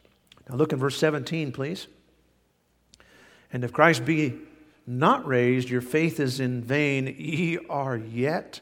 Now 0.49 0.57
look 0.57 0.73
in 0.73 0.79
verse 0.79 0.97
17, 0.97 1.53
please. 1.53 1.89
And 3.53 3.65
if 3.65 3.73
Christ 3.73 4.07
be 4.07 4.35
not 4.87 5.27
raised, 5.27 5.69
your 5.69 5.83
faith 5.83 6.19
is 6.19 6.41
in 6.41 6.63
vain. 6.63 7.15
Ye 7.19 7.59
are 7.69 7.97
yet 7.97 8.61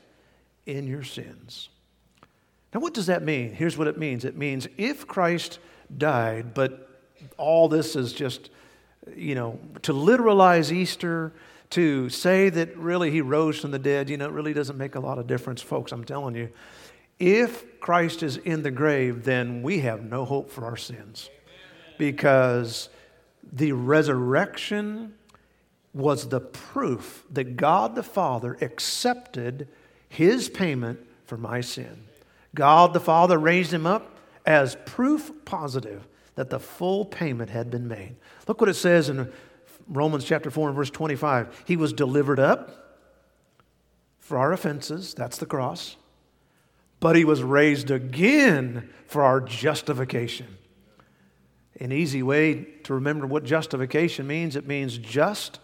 in 0.66 0.88
your 0.88 1.04
sins. 1.04 1.68
Now, 2.72 2.80
what 2.80 2.92
does 2.92 3.06
that 3.06 3.22
mean? 3.22 3.52
Here's 3.52 3.78
what 3.78 3.86
it 3.86 3.98
means 3.98 4.24
it 4.24 4.36
means 4.36 4.66
if 4.76 5.06
Christ 5.06 5.60
died, 5.96 6.54
but 6.54 6.88
all 7.36 7.68
this 7.68 7.94
is 7.94 8.12
just, 8.12 8.50
you 9.16 9.34
know, 9.34 9.58
to 9.82 9.92
literalize 9.92 10.72
Easter, 10.72 11.32
to 11.70 12.08
say 12.08 12.50
that 12.50 12.76
really 12.76 13.10
he 13.10 13.20
rose 13.20 13.60
from 13.60 13.70
the 13.70 13.78
dead, 13.78 14.08
you 14.08 14.16
know, 14.16 14.26
it 14.26 14.32
really 14.32 14.52
doesn't 14.52 14.78
make 14.78 14.94
a 14.94 15.00
lot 15.00 15.18
of 15.18 15.26
difference, 15.26 15.60
folks. 15.60 15.92
I'm 15.92 16.04
telling 16.04 16.34
you. 16.34 16.50
If 17.18 17.80
Christ 17.80 18.22
is 18.22 18.36
in 18.38 18.62
the 18.62 18.70
grave, 18.70 19.24
then 19.24 19.62
we 19.62 19.80
have 19.80 20.02
no 20.02 20.24
hope 20.24 20.50
for 20.50 20.64
our 20.64 20.76
sins. 20.76 21.30
Because 21.96 22.88
the 23.52 23.72
resurrection 23.72 25.14
was 25.92 26.28
the 26.28 26.40
proof 26.40 27.24
that 27.30 27.56
God 27.56 27.94
the 27.94 28.02
Father 28.02 28.58
accepted 28.60 29.68
his 30.08 30.48
payment 30.48 30.98
for 31.24 31.36
my 31.36 31.60
sin. 31.60 32.04
God 32.54 32.92
the 32.92 33.00
Father 33.00 33.38
raised 33.38 33.72
him 33.72 33.86
up 33.86 34.13
as 34.44 34.76
proof 34.86 35.32
positive 35.44 36.06
that 36.34 36.50
the 36.50 36.58
full 36.58 37.04
payment 37.04 37.50
had 37.50 37.70
been 37.70 37.88
made. 37.88 38.16
Look 38.46 38.60
what 38.60 38.70
it 38.70 38.74
says 38.74 39.08
in 39.08 39.32
Romans 39.88 40.24
chapter 40.24 40.50
4 40.50 40.68
and 40.68 40.76
verse 40.76 40.90
25. 40.90 41.64
He 41.66 41.76
was 41.76 41.92
delivered 41.92 42.40
up 42.40 42.84
for 44.18 44.38
our 44.38 44.52
offenses, 44.52 45.14
that's 45.14 45.36
the 45.36 45.46
cross, 45.46 45.96
but 46.98 47.14
he 47.14 47.24
was 47.24 47.42
raised 47.42 47.90
again 47.90 48.88
for 49.06 49.22
our 49.22 49.40
justification. 49.40 50.56
An 51.78 51.92
easy 51.92 52.22
way 52.22 52.64
to 52.84 52.94
remember 52.94 53.26
what 53.26 53.44
justification 53.44 54.26
means 54.26 54.56
it 54.56 54.66
means 54.66 54.96
just 54.96 55.58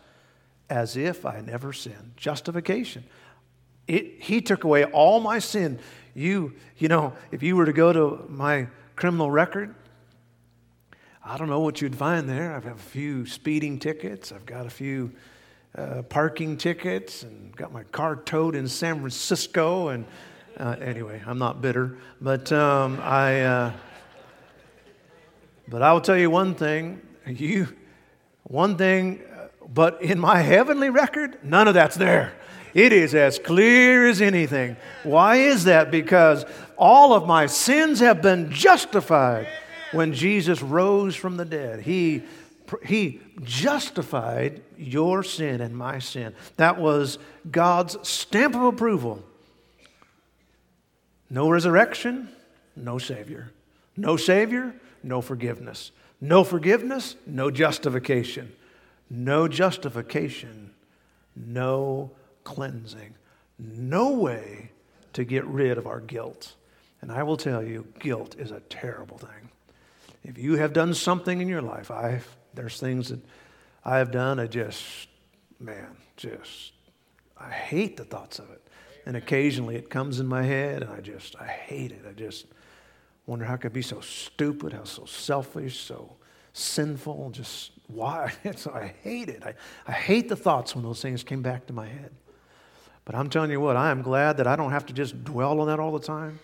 as 0.69 0.97
if 0.97 1.25
I 1.25 1.41
never 1.41 1.73
sinned. 1.73 2.13
Justification. 2.17 3.05
It, 3.89 4.23
he 4.23 4.41
took 4.41 4.65
away 4.65 4.85
all 4.85 5.21
my 5.21 5.39
sin. 5.39 5.79
You, 6.15 6.55
you 6.79 6.89
know, 6.89 7.15
if 7.31 7.43
you 7.43 7.57
were 7.57 7.67
to 7.67 7.73
go 7.73 7.93
to 7.93 8.25
my 8.29 8.69
criminal 8.97 9.31
record, 9.31 9.75
I 11.25 11.37
don't 11.37 11.49
know 11.49 11.61
what 11.61 11.81
you'd 11.81 11.95
find 11.95 12.29
there. 12.29 12.55
I've 12.55 12.65
got 12.65 12.77
a 12.77 12.79
few 12.79 13.27
speeding 13.27 13.79
tickets. 13.79 14.33
I've 14.33 14.47
got 14.47 14.67
a 14.67 14.71
few 14.71 15.13
uh, 15.77 16.03
parking 16.03 16.57
tickets, 16.57 17.23
and 17.23 17.55
got 17.57 17.73
my 17.73 17.85
car 17.85 18.17
towed 18.17 18.57
in 18.57 18.67
San 18.67 18.99
Francisco. 19.01 19.89
And 19.89 20.05
uh, 20.57 20.77
anyway, 20.81 21.23
I'm 21.27 21.39
not 21.39 21.61
bitter, 21.61 21.99
but 22.21 22.51
um, 22.53 22.99
I. 23.03 23.43
Uh, 23.43 23.73
but 25.69 25.83
I 25.83 25.93
will 25.93 26.01
tell 26.01 26.17
you 26.17 26.31
one 26.31 26.57
thing. 26.57 27.01
You, 27.27 27.69
one 28.43 28.77
thing. 28.77 29.21
But 29.73 30.03
in 30.03 30.19
my 30.19 30.41
heavenly 30.41 30.91
record, 30.91 31.39
none 31.45 31.69
of 31.69 31.75
that's 31.75 31.95
there. 31.95 32.33
It 32.75 32.93
is 32.93 33.15
as 33.15 33.39
clear 33.39 34.09
as 34.09 34.21
anything. 34.21 34.77
Why 35.03 35.37
is 35.37 35.65
that? 35.65 35.91
Because 35.91 36.45
all 36.77 37.13
of 37.13 37.27
my 37.27 37.47
sins 37.47 38.01
have 38.01 38.23
been 38.23 38.51
justified 38.51 39.47
when 39.93 40.13
Jesus 40.13 40.63
rose 40.63 41.17
from 41.17 41.37
the 41.37 41.45
dead. 41.45 41.81
He, 41.81 42.23
he 42.85 43.21
justified 43.43 44.63
your 44.77 45.23
sin 45.23 45.61
and 45.61 45.77
my 45.77 45.99
sin. 45.99 46.35
That 46.57 46.79
was 46.79 47.19
God's 47.51 47.97
stamp 48.09 48.55
of 48.55 48.63
approval. 48.63 49.25
No 51.29 51.49
resurrection, 51.49 52.29
no 52.77 52.99
Savior. 52.99 53.53
No 53.97 54.17
Savior, 54.17 54.75
no 55.03 55.21
forgiveness. 55.21 55.93
No 56.21 56.45
forgiveness, 56.45 57.17
no 57.27 57.51
justification. 57.51 58.53
No 59.09 59.49
justification, 59.49 60.71
no 61.35 62.13
cleansing. 62.45 63.15
No 63.59 64.11
way 64.11 64.71
to 65.13 65.25
get 65.25 65.45
rid 65.47 65.79
of 65.79 65.87
our 65.87 66.01
guilt. 66.01 66.55
And 67.01 67.11
I 67.11 67.23
will 67.23 67.37
tell 67.37 67.63
you, 67.63 67.87
guilt 67.99 68.37
is 68.39 68.51
a 68.51 68.61
terrible 68.61 69.19
thing. 69.19 69.51
If 70.23 70.39
you 70.39 70.57
have 70.57 70.73
done 70.73 70.95
something 70.95 71.41
in 71.41 71.49
your 71.49 71.63
life, 71.63 71.91
I've, 71.91 72.29
there's 72.55 72.79
things 72.79 73.09
that 73.09 73.21
I 73.85 73.99
have 73.99 74.11
done, 74.11 74.39
I 74.39 74.47
just, 74.47 75.09
man, 75.59 75.97
just, 76.17 76.73
I 77.39 77.51
hate 77.51 77.97
the 77.97 78.05
thoughts 78.05 78.39
of 78.39 78.51
it. 78.51 78.63
And 79.07 79.17
occasionally 79.17 79.77
it 79.77 79.89
comes 79.89 80.21
in 80.21 80.27
my 80.27 80.43
head 80.43 80.83
and 80.83 80.93
I 80.93 81.01
just, 81.01 81.37
I 81.41 81.47
hate 81.47 81.93
it. 81.93 82.05
I 82.09 82.13
just 82.13 82.47
wonder 83.27 83.47
how 83.47 83.55
I 83.55 83.57
could 83.57 83.73
be 83.73 83.83
so 83.83 84.01
stupid, 84.01 84.75
how 84.75 84.85
so 84.85 85.07
selfish, 85.07 85.81
so 85.81 86.17
sinful, 86.53 87.31
just 87.31 87.73
why. 87.87 88.33
so 88.57 88.73
I 88.73 88.95
hate 89.03 89.31
it. 89.31 89.43
I, 89.45 89.55
I 89.87 89.93
hate 89.93 90.29
the 90.29 90.37
thoughts 90.37 90.75
when 90.75 90.85
those 90.85 91.01
things 91.01 91.23
came 91.23 91.41
back 91.41 91.67
to 91.67 91.73
my 91.73 91.87
head. 91.87 92.11
But 93.05 93.15
I'm 93.15 93.31
telling 93.31 93.51
you 93.51 93.61
what, 93.61 93.77
I 93.77 93.91
am 93.91 94.03
glad 94.03 94.37
that 94.37 94.47
I 94.47 94.57
don't 94.57 94.71
have 94.71 94.87
to 94.87 94.93
just 94.93 95.25
dwell 95.25 95.61
on 95.61 95.67
that 95.69 95.81
all 95.81 95.93
the 95.93 96.05
time. 96.05 96.39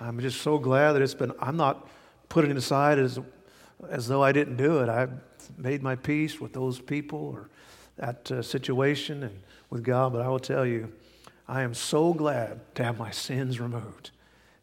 I'm 0.00 0.20
just 0.20 0.40
so 0.42 0.58
glad 0.58 0.92
that 0.92 1.02
it's 1.02 1.14
been, 1.14 1.32
I'm 1.40 1.56
not 1.56 1.88
putting 2.28 2.50
it 2.50 2.56
aside 2.56 2.98
as, 2.98 3.18
as 3.88 4.08
though 4.08 4.22
I 4.22 4.32
didn't 4.32 4.56
do 4.56 4.80
it. 4.80 4.88
I've 4.88 5.12
made 5.56 5.82
my 5.82 5.96
peace 5.96 6.40
with 6.40 6.52
those 6.52 6.80
people 6.80 7.18
or 7.18 7.48
that 7.96 8.30
uh, 8.30 8.42
situation 8.42 9.22
and 9.22 9.40
with 9.70 9.84
God. 9.84 10.12
But 10.12 10.22
I 10.22 10.28
will 10.28 10.38
tell 10.38 10.66
you, 10.66 10.92
I 11.46 11.62
am 11.62 11.74
so 11.74 12.12
glad 12.12 12.74
to 12.76 12.84
have 12.84 12.98
my 12.98 13.10
sins 13.10 13.60
removed. 13.60 14.10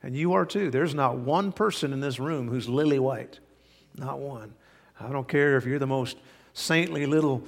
And 0.03 0.15
you 0.15 0.33
are 0.33 0.45
too. 0.45 0.71
There's 0.71 0.95
not 0.95 1.17
one 1.17 1.51
person 1.51 1.93
in 1.93 1.99
this 1.99 2.19
room 2.19 2.49
who's 2.49 2.67
lily 2.67 2.99
white. 2.99 3.39
Not 3.97 4.19
one. 4.19 4.53
I 4.99 5.11
don't 5.11 5.27
care 5.27 5.57
if 5.57 5.65
you're 5.65 5.79
the 5.79 5.87
most 5.87 6.17
saintly 6.53 7.05
little 7.05 7.43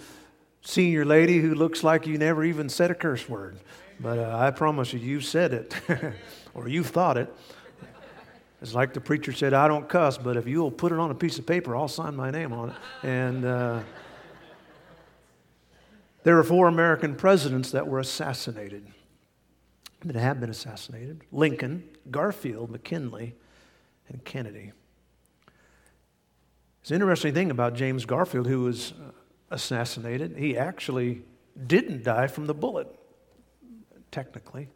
senior 0.61 1.03
lady 1.03 1.39
who 1.39 1.55
looks 1.55 1.83
like 1.83 2.07
you 2.07 2.17
never 2.17 2.43
even 2.43 2.69
said 2.69 2.91
a 2.91 2.95
curse 2.95 3.27
word. 3.27 3.57
But 4.03 4.19
uh, 4.19 4.37
I 4.37 4.51
promise 4.51 4.91
you, 4.91 4.99
you've 4.99 5.23
said 5.23 5.53
it, 5.53 5.73
or 6.53 6.67
you've 6.67 6.87
thought 6.87 7.17
it. 7.17 7.33
It's 8.61 8.73
like 8.73 8.93
the 8.93 8.99
preacher 8.99 9.31
said, 9.31 9.53
I 9.53 9.69
don't 9.69 9.87
cuss, 9.87 10.17
but 10.17 10.35
if 10.35 10.45
you'll 10.45 10.71
put 10.71 10.91
it 10.91 10.99
on 10.99 11.09
a 11.09 11.15
piece 11.15 11.39
of 11.39 11.45
paper, 11.45 11.73
I'll 11.73 11.87
sign 11.87 12.13
my 12.13 12.29
name 12.29 12.51
on 12.51 12.71
it. 12.71 12.75
And 13.01 13.45
uh, 13.45 13.79
there 16.23 16.35
were 16.35 16.43
four 16.43 16.67
American 16.67 17.15
presidents 17.15 17.71
that 17.71 17.87
were 17.87 17.99
assassinated, 17.99 18.85
that 20.03 20.17
have 20.17 20.41
been 20.41 20.49
assassinated 20.49 21.21
Lincoln, 21.31 21.87
Garfield, 22.11 22.71
McKinley, 22.71 23.35
and 24.09 24.23
Kennedy. 24.25 24.73
It's 26.81 26.91
an 26.91 26.95
interesting 26.95 27.33
thing 27.33 27.51
about 27.51 27.73
James 27.73 28.03
Garfield, 28.03 28.47
who 28.47 28.63
was 28.63 28.91
uh, 28.91 29.11
assassinated. 29.49 30.35
He 30.37 30.57
actually 30.57 31.21
didn't 31.67 32.03
die 32.03 32.27
from 32.27 32.47
the 32.47 32.53
bullet 32.53 32.93
technically. 34.13 34.69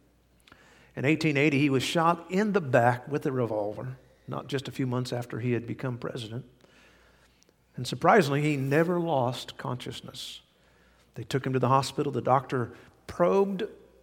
In 0.94 1.04
1880, 1.04 1.58
he 1.58 1.70
was 1.70 1.82
shot 1.82 2.26
in 2.28 2.52
the 2.52 2.60
back 2.60 3.08
with 3.08 3.24
a 3.24 3.32
revolver, 3.32 3.96
not 4.26 4.48
just 4.48 4.68
a 4.68 4.72
few 4.72 4.86
months 4.86 5.12
after 5.12 5.38
he 5.38 5.52
had 5.52 5.66
become 5.66 5.96
president. 5.96 6.44
And 7.76 7.86
surprisingly, 7.86 8.42
he 8.42 8.56
never 8.56 8.98
lost 8.98 9.56
consciousness. 9.56 10.40
They 11.14 11.22
took 11.22 11.46
him 11.46 11.52
to 11.52 11.58
the 11.60 11.68
hospital. 11.68 12.10
The 12.10 12.20
doctor 12.20 12.72
probed 13.06 13.62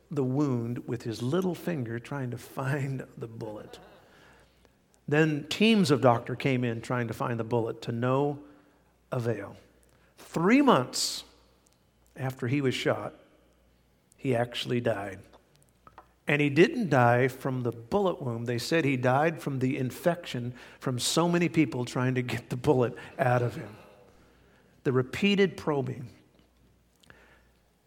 the 0.09 0.23
wound 0.23 0.87
with 0.87 1.03
his 1.03 1.21
little 1.21 1.53
finger, 1.53 1.99
trying 1.99 2.31
to 2.31 2.37
find 2.37 3.03
the 3.17 3.27
bullet. 3.27 3.77
Then 5.07 5.45
teams 5.49 5.91
of 5.91 6.01
doctors 6.01 6.37
came 6.39 6.63
in 6.63 6.81
trying 6.81 7.09
to 7.09 7.13
find 7.13 7.39
the 7.39 7.43
bullet 7.43 7.81
to 7.83 7.91
no 7.91 8.39
avail. 9.11 9.57
Three 10.17 10.61
months 10.61 11.25
after 12.15 12.47
he 12.47 12.61
was 12.61 12.73
shot, 12.73 13.13
he 14.25 14.35
actually 14.35 14.81
died. 14.81 15.19
And 16.27 16.41
he 16.41 16.49
didn't 16.49 16.89
die 16.89 17.27
from 17.27 17.61
the 17.61 17.71
bullet 17.71 18.19
wound. 18.19 18.47
They 18.47 18.57
said 18.57 18.83
he 18.83 18.97
died 18.97 19.39
from 19.39 19.59
the 19.59 19.77
infection 19.77 20.55
from 20.79 20.97
so 20.97 21.29
many 21.29 21.47
people 21.47 21.85
trying 21.85 22.15
to 22.15 22.23
get 22.23 22.49
the 22.49 22.55
bullet 22.55 22.95
out 23.19 23.43
of 23.43 23.55
him. 23.55 23.69
The 24.83 24.91
repeated 24.91 25.57
probing. 25.57 26.07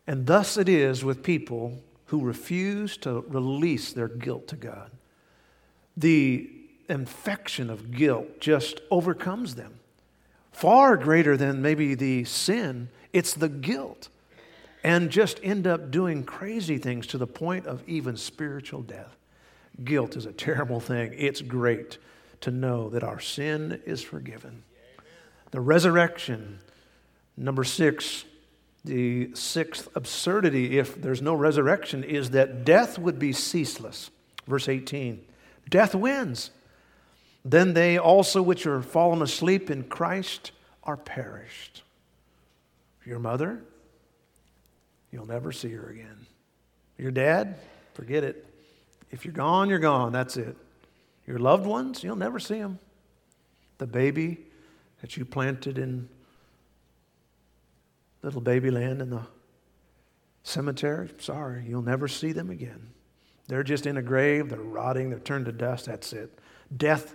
And 0.07 0.27
thus 0.27 0.57
it 0.57 0.69
is 0.69 1.05
with 1.05 1.25
people 1.25 1.83
who 2.07 2.21
refuse 2.21 2.97
to 2.99 3.25
release 3.27 3.93
their 3.93 4.07
guilt 4.07 4.47
to 4.49 4.57
God. 4.57 4.93
The 5.97 6.49
infection 6.89 7.69
of 7.69 7.91
guilt 7.91 8.39
just 8.39 8.81
overcomes 8.93 9.57
them. 9.57 9.81
Far 10.53 10.97
greater 10.97 11.37
than 11.37 11.63
maybe 11.63 11.97
the 11.97 12.23
sin, 12.23 12.91
it's 13.13 13.35
the 13.35 13.49
guilt 13.49 14.09
and 14.85 15.11
just 15.11 15.41
end 15.43 15.67
up 15.67 15.91
doing 15.91 16.25
crazy 16.25 16.79
things 16.79 17.07
to 17.09 17.19
the 17.19 17.27
point 17.27 17.67
of 17.67 17.83
even 17.89 18.17
spiritual 18.17 18.83
death. 18.83 19.17
Guilt 19.83 20.17
is 20.17 20.27
a 20.27 20.33
terrible 20.33 20.81
thing. 20.81 21.15
It's 21.17 21.41
great 21.41 21.99
to 22.41 22.51
know 22.51 22.89
that 22.91 23.03
our 23.03 23.21
sin 23.21 23.83
is 23.85 24.03
forgiven. 24.03 24.63
The 25.51 25.61
resurrection. 25.61 26.59
Number 27.37 27.65
six, 27.65 28.25
the 28.85 29.35
sixth 29.35 29.89
absurdity, 29.95 30.79
if 30.79 31.01
there's 31.01 31.23
no 31.23 31.35
resurrection, 31.35 32.05
is 32.05 32.31
that 32.31 32.65
death 32.65 32.99
would 32.99 33.19
be 33.19 33.33
ceaseless. 33.33 34.11
Verse 34.47 34.69
18 34.69 35.25
Death 35.69 35.95
wins. 35.95 36.51
Then 37.45 37.75
they 37.75 37.99
also 37.99 38.43
which 38.43 38.67
are 38.67 38.83
fallen 38.83 39.23
asleep 39.23 39.71
in 39.71 39.85
Christ 39.85 40.51
are 40.83 40.97
perished. 40.97 41.83
Your 43.05 43.19
mother, 43.19 43.63
you'll 45.13 45.27
never 45.27 45.53
see 45.53 45.73
her 45.73 45.89
again. 45.89 46.27
Your 46.97 47.11
dad, 47.11 47.57
forget 47.95 48.25
it. 48.25 48.45
If 49.11 49.25
you're 49.25 49.35
gone, 49.35 49.69
you're 49.69 49.79
gone. 49.79 50.13
That's 50.13 50.37
it. 50.37 50.57
Your 51.27 51.39
loved 51.39 51.67
ones, 51.67 52.03
you'll 52.03 52.17
never 52.17 52.39
see 52.39 52.59
them. 52.59 52.79
The 53.79 53.87
baby 53.87 54.39
that 55.01 55.17
you 55.17 55.25
planted 55.25 55.79
in 55.79 56.09
little 58.23 58.41
baby 58.41 58.71
land 58.71 59.01
in 59.01 59.11
the 59.11 59.23
cemetery, 60.43 61.09
sorry, 61.19 61.65
you'll 61.67 61.83
never 61.83 62.09
see 62.09 62.33
them 62.33 62.51
again. 62.51 62.91
They're 63.47 63.63
just 63.63 63.87
in 63.87 63.97
a 63.97 64.03
grave, 64.03 64.49
they're 64.51 64.61
rotting, 64.61 65.11
they're 65.11 65.19
turned 65.19 65.47
to 65.47 65.53
dust, 65.53 65.87
that's 65.87 66.13
it. 66.13 66.39
Death 66.77 67.15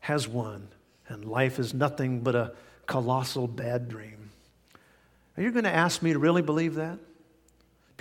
has 0.00 0.26
won, 0.26 0.68
and 1.08 1.24
life 1.24 1.58
is 1.58 1.74
nothing 1.74 2.20
but 2.20 2.34
a 2.34 2.54
colossal 2.86 3.46
bad 3.46 3.88
dream. 3.88 4.30
Are 5.36 5.42
you 5.42 5.50
going 5.50 5.64
to 5.64 5.74
ask 5.74 6.02
me 6.02 6.12
to 6.12 6.18
really 6.18 6.42
believe 6.42 6.74
that? 6.76 6.98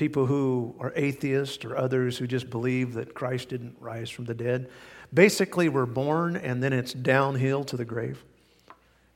People 0.01 0.25
who 0.25 0.73
are 0.79 0.91
atheists 0.95 1.63
or 1.63 1.77
others 1.77 2.17
who 2.17 2.25
just 2.25 2.49
believe 2.49 2.95
that 2.95 3.13
Christ 3.13 3.49
didn't 3.49 3.75
rise 3.79 4.09
from 4.09 4.25
the 4.25 4.33
dead. 4.33 4.67
Basically, 5.13 5.69
we're 5.69 5.85
born 5.85 6.35
and 6.35 6.63
then 6.63 6.73
it's 6.73 6.91
downhill 6.91 7.63
to 7.65 7.77
the 7.77 7.85
grave. 7.85 8.25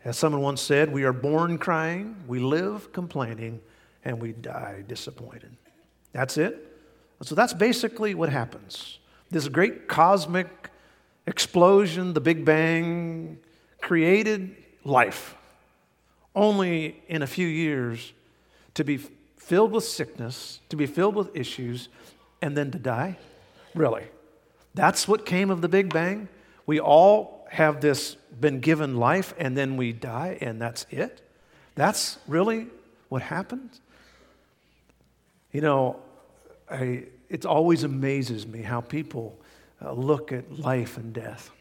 As 0.03 0.15
someone 0.15 0.43
once 0.43 0.61
said, 0.61 0.93
we 0.93 1.03
are 1.03 1.11
born 1.11 1.57
crying, 1.57 2.15
we 2.27 2.37
live 2.37 2.93
complaining, 2.93 3.61
and 4.03 4.21
we 4.21 4.33
die 4.33 4.83
disappointed. 4.87 5.57
That's 6.11 6.37
it. 6.37 6.77
So 7.23 7.33
that's 7.33 7.55
basically 7.55 8.13
what 8.13 8.29
happens. 8.29 8.99
This 9.31 9.47
great 9.47 9.87
cosmic 9.87 10.69
explosion, 11.25 12.13
the 12.13 12.21
Big 12.21 12.45
Bang, 12.45 13.39
created 13.81 14.55
life. 14.83 15.35
Only 16.35 17.01
in 17.07 17.23
a 17.23 17.27
few 17.27 17.47
years 17.47 18.13
to 18.75 18.83
be 18.83 18.99
filled 19.45 19.71
with 19.71 19.83
sickness, 19.83 20.59
to 20.69 20.75
be 20.75 20.87
filled 20.87 21.15
with 21.15 21.35
issues, 21.35 21.87
and 22.41 22.57
then 22.57 22.71
to 22.71 22.79
die? 22.79 23.17
Really? 23.75 24.05
That's 24.73 25.07
what 25.07 25.25
came 25.25 25.51
of 25.51 25.61
the 25.61 25.69
Big 25.69 25.93
Bang? 25.93 26.27
We 26.65 26.79
all 26.79 27.47
have 27.51 27.79
this 27.79 28.15
been 28.39 28.59
given 28.59 28.97
life 28.97 29.35
and 29.37 29.55
then 29.55 29.77
we 29.77 29.93
die 29.93 30.39
and 30.41 30.59
that's 30.59 30.87
it? 30.89 31.21
That's 31.75 32.17
really 32.27 32.67
what 33.09 33.21
happened? 33.21 33.69
You 35.51 35.61
know, 35.61 35.99
I, 36.69 37.05
it 37.29 37.45
always 37.45 37.83
amazes 37.83 38.47
me 38.47 38.63
how 38.63 38.81
people 38.81 39.39
uh, 39.81 39.91
look 39.91 40.31
at 40.31 40.59
life 40.59 40.97
and 40.97 41.13
death. 41.13 41.51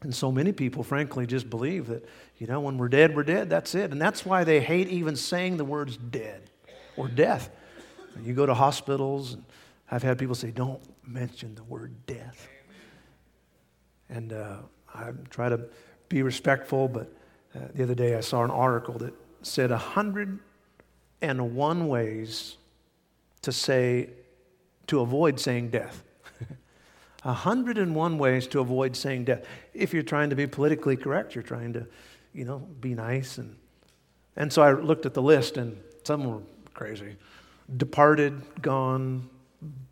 And 0.00 0.14
so 0.14 0.32
many 0.32 0.52
people, 0.52 0.82
frankly, 0.82 1.26
just 1.26 1.48
believe 1.48 1.86
that, 1.86 2.04
you 2.38 2.46
know, 2.48 2.60
when 2.60 2.76
we're 2.76 2.88
dead, 2.88 3.14
we're 3.14 3.22
dead. 3.22 3.48
That's 3.48 3.74
it. 3.74 3.92
And 3.92 4.00
that's 4.00 4.26
why 4.26 4.42
they 4.44 4.60
hate 4.60 4.88
even 4.88 5.14
saying 5.14 5.58
the 5.58 5.64
words 5.64 5.96
dead 5.96 6.50
or 6.98 7.08
death. 7.08 7.50
You 8.22 8.34
go 8.34 8.44
to 8.44 8.54
hospitals, 8.54 9.34
and 9.34 9.44
I've 9.90 10.02
had 10.02 10.18
people 10.18 10.34
say, 10.34 10.50
don't 10.50 10.82
mention 11.06 11.54
the 11.54 11.62
word 11.62 11.94
death. 12.06 12.48
And 14.10 14.32
uh, 14.32 14.56
I 14.94 15.12
try 15.30 15.48
to 15.48 15.60
be 16.08 16.22
respectful, 16.22 16.88
but 16.88 17.12
uh, 17.54 17.60
the 17.74 17.84
other 17.84 17.94
day 17.94 18.16
I 18.16 18.20
saw 18.20 18.42
an 18.42 18.50
article 18.50 18.98
that 18.98 19.14
said 19.42 19.70
101 19.70 21.88
ways 21.88 22.56
to 23.42 23.52
say, 23.52 24.10
to 24.88 25.00
avoid 25.00 25.38
saying 25.38 25.70
death. 25.70 26.02
101 27.22 28.18
ways 28.18 28.46
to 28.48 28.60
avoid 28.60 28.96
saying 28.96 29.24
death. 29.24 29.44
If 29.72 29.94
you're 29.94 30.02
trying 30.02 30.30
to 30.30 30.36
be 30.36 30.46
politically 30.46 30.96
correct, 30.96 31.34
you're 31.34 31.44
trying 31.44 31.72
to, 31.74 31.86
you 32.32 32.44
know, 32.44 32.58
be 32.80 32.94
nice. 32.94 33.38
And, 33.38 33.56
and 34.36 34.52
so 34.52 34.62
I 34.62 34.72
looked 34.72 35.06
at 35.06 35.14
the 35.14 35.22
list, 35.22 35.56
and 35.56 35.80
some 36.04 36.24
were 36.24 36.42
crazy. 36.78 37.16
Departed, 37.76 38.40
gone, 38.62 39.28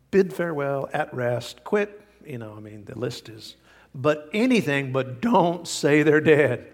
bid 0.09 0.33
farewell, 0.33 0.89
at 0.93 1.13
rest, 1.13 1.63
quit. 1.63 2.01
You 2.25 2.39
know, 2.39 2.53
I 2.57 2.59
mean, 2.59 2.85
the 2.85 2.97
list 2.97 3.29
is. 3.29 3.55
But 3.93 4.29
anything, 4.33 4.91
but 4.91 5.21
don't 5.21 5.67
say 5.67 6.01
they're 6.01 6.21
dead. 6.21 6.67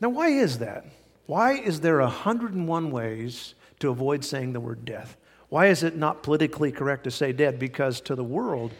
Now, 0.00 0.10
why 0.10 0.28
is 0.28 0.58
that? 0.58 0.84
Why 1.26 1.54
is 1.54 1.80
there 1.80 2.00
101 2.00 2.90
ways 2.90 3.54
to 3.80 3.90
avoid 3.90 4.24
saying 4.24 4.52
the 4.52 4.60
word 4.60 4.84
death? 4.84 5.16
Why 5.48 5.66
is 5.66 5.82
it 5.82 5.96
not 5.96 6.22
politically 6.22 6.70
correct 6.70 7.04
to 7.04 7.10
say 7.10 7.32
dead? 7.32 7.58
Because 7.58 8.00
to 8.02 8.14
the 8.14 8.24
world, 8.24 8.72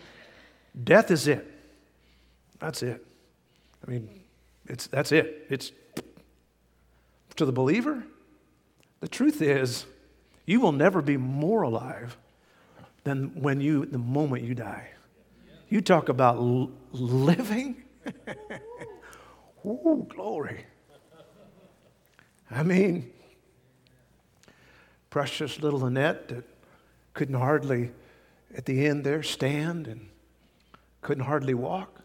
Death 0.83 1.11
is 1.11 1.28
it. 1.28 1.46
That's 2.59 2.83
it. 2.83 3.04
I 3.87 3.90
mean, 3.90 4.09
it's, 4.66 4.87
that's 4.87 5.12
it. 5.12 5.46
It's 5.48 5.70
to 7.37 7.44
the 7.44 7.52
believer. 7.52 8.04
The 9.00 9.09
truth 9.09 9.40
is, 9.40 9.87
you 10.46 10.61
will 10.61 10.72
never 10.72 11.00
be 11.02 11.16
more 11.16 11.62
alive 11.62 12.16
than 13.04 13.40
when 13.40 13.61
you, 13.61 13.87
the 13.87 13.98
moment 13.98 14.42
you 14.44 14.54
die. 14.54 14.88
You 15.68 15.80
talk 15.80 16.09
about 16.09 16.37
l- 16.37 16.70
living. 16.92 17.83
Ooh, 19.66 20.07
glory. 20.09 20.64
I 22.50 22.62
mean, 22.62 23.11
precious 25.11 25.61
little 25.61 25.87
Annette 25.87 26.28
that 26.28 26.44
couldn't 27.14 27.37
hardly, 27.37 27.90
at 28.57 28.66
the 28.66 28.87
end 28.87 29.04
there, 29.04 29.22
stand 29.22 29.87
and 29.87 30.09
couldn't 31.00 31.24
hardly 31.24 31.54
walk. 31.54 32.00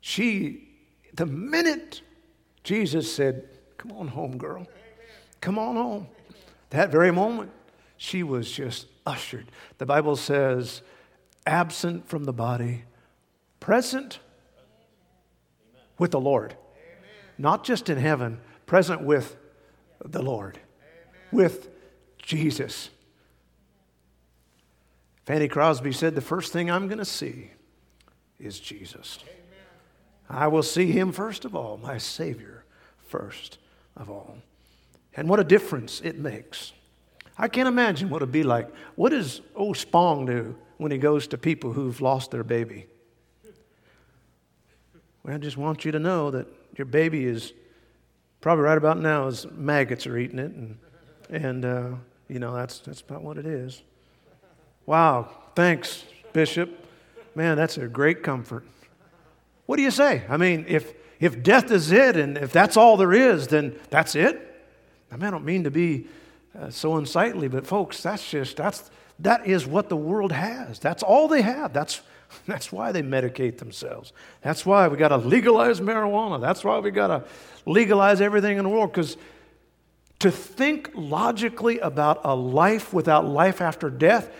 She, 0.00 0.68
the 1.14 1.26
minute 1.26 2.02
Jesus 2.62 3.12
said, 3.12 3.48
Come 3.76 3.92
on 3.92 4.08
home, 4.08 4.38
girl, 4.38 4.66
come 5.40 5.58
on 5.58 5.76
home, 5.76 6.06
that 6.70 6.90
very 6.90 7.10
moment, 7.10 7.50
she 7.96 8.22
was 8.22 8.50
just 8.50 8.86
ushered. 9.06 9.50
The 9.78 9.86
Bible 9.86 10.16
says, 10.16 10.82
absent 11.46 12.08
from 12.08 12.24
the 12.24 12.32
body, 12.32 12.84
present 13.60 14.18
with 15.98 16.10
the 16.10 16.20
Lord. 16.20 16.56
Not 17.38 17.64
just 17.64 17.88
in 17.88 17.98
heaven, 17.98 18.40
present 18.66 19.02
with 19.02 19.36
the 20.04 20.22
Lord, 20.22 20.58
with 21.32 21.68
Jesus. 22.18 22.90
Fanny 25.24 25.48
Crosby 25.48 25.92
said, 25.92 26.14
The 26.14 26.20
first 26.20 26.52
thing 26.52 26.70
I'm 26.70 26.86
going 26.86 26.98
to 26.98 27.04
see 27.04 27.50
is 28.38 28.60
Jesus. 28.60 29.18
I 30.28 30.48
will 30.48 30.62
see 30.62 30.90
him 30.90 31.12
first 31.12 31.44
of 31.44 31.54
all, 31.54 31.76
my 31.76 31.98
Savior 31.98 32.64
first 33.06 33.58
of 33.96 34.10
all. 34.10 34.38
And 35.16 35.28
what 35.28 35.40
a 35.40 35.44
difference 35.44 36.00
it 36.00 36.18
makes. 36.18 36.72
I 37.36 37.48
can't 37.48 37.68
imagine 37.68 38.10
what 38.10 38.18
it'd 38.18 38.32
be 38.32 38.44
like. 38.44 38.68
What 38.94 39.10
does 39.10 39.40
old 39.54 39.76
Spong 39.76 40.26
do 40.26 40.56
when 40.76 40.92
he 40.92 40.98
goes 40.98 41.26
to 41.28 41.38
people 41.38 41.72
who've 41.72 42.00
lost 42.00 42.30
their 42.30 42.44
baby? 42.44 42.86
Well, 45.22 45.34
I 45.34 45.38
just 45.38 45.56
want 45.56 45.84
you 45.84 45.92
to 45.92 45.98
know 45.98 46.30
that 46.30 46.46
your 46.76 46.84
baby 46.84 47.24
is 47.24 47.52
probably 48.40 48.64
right 48.64 48.78
about 48.78 48.98
now 48.98 49.26
as 49.26 49.46
maggots 49.50 50.06
are 50.06 50.18
eating 50.18 50.38
it, 50.38 50.52
and, 50.52 50.78
and 51.30 51.64
uh, 51.64 51.90
you 52.28 52.38
know 52.38 52.54
that's 52.54 52.80
that's 52.80 53.00
about 53.00 53.22
what 53.22 53.38
it 53.38 53.46
is. 53.46 53.82
Wow, 54.86 55.30
thanks, 55.54 56.04
Bishop. 56.32 56.84
Man, 57.34 57.56
that's 57.56 57.78
a 57.78 57.88
great 57.88 58.22
comfort. 58.22 58.64
What 59.66 59.76
do 59.76 59.82
you 59.82 59.90
say? 59.90 60.22
I 60.28 60.36
mean, 60.36 60.66
if, 60.68 60.92
if 61.20 61.42
death 61.42 61.70
is 61.70 61.90
it 61.90 62.16
and 62.16 62.36
if 62.36 62.52
that's 62.52 62.76
all 62.76 62.96
there 62.96 63.12
is, 63.12 63.48
then 63.48 63.78
that's 63.90 64.14
it? 64.14 64.40
I 65.10 65.16
mean, 65.16 65.24
I 65.24 65.30
don't 65.30 65.44
mean 65.44 65.64
to 65.64 65.70
be 65.70 66.06
uh, 66.58 66.70
so 66.70 66.96
unsightly, 66.96 67.48
but 67.48 67.66
folks, 67.66 68.02
that's 68.02 68.30
just, 68.30 68.56
that's, 68.56 68.90
that 69.18 69.46
is 69.46 69.66
what 69.66 69.88
the 69.88 69.96
world 69.96 70.32
has. 70.32 70.78
That's 70.78 71.02
all 71.02 71.28
they 71.28 71.42
have. 71.42 71.72
That's, 71.72 72.00
that's 72.46 72.72
why 72.72 72.92
they 72.92 73.02
medicate 73.02 73.58
themselves. 73.58 74.12
That's 74.42 74.64
why 74.64 74.88
we 74.88 74.96
got 74.96 75.08
to 75.08 75.16
legalize 75.16 75.80
marijuana. 75.80 76.40
That's 76.40 76.64
why 76.64 76.78
we 76.78 76.90
got 76.90 77.08
to 77.08 77.24
legalize 77.66 78.20
everything 78.20 78.58
in 78.58 78.64
the 78.64 78.70
world. 78.70 78.92
Because 78.92 79.16
to 80.20 80.30
think 80.30 80.90
logically 80.94 81.78
about 81.80 82.20
a 82.24 82.34
life 82.34 82.92
without 82.92 83.26
life 83.26 83.60
after 83.60 83.90
death 83.90 84.30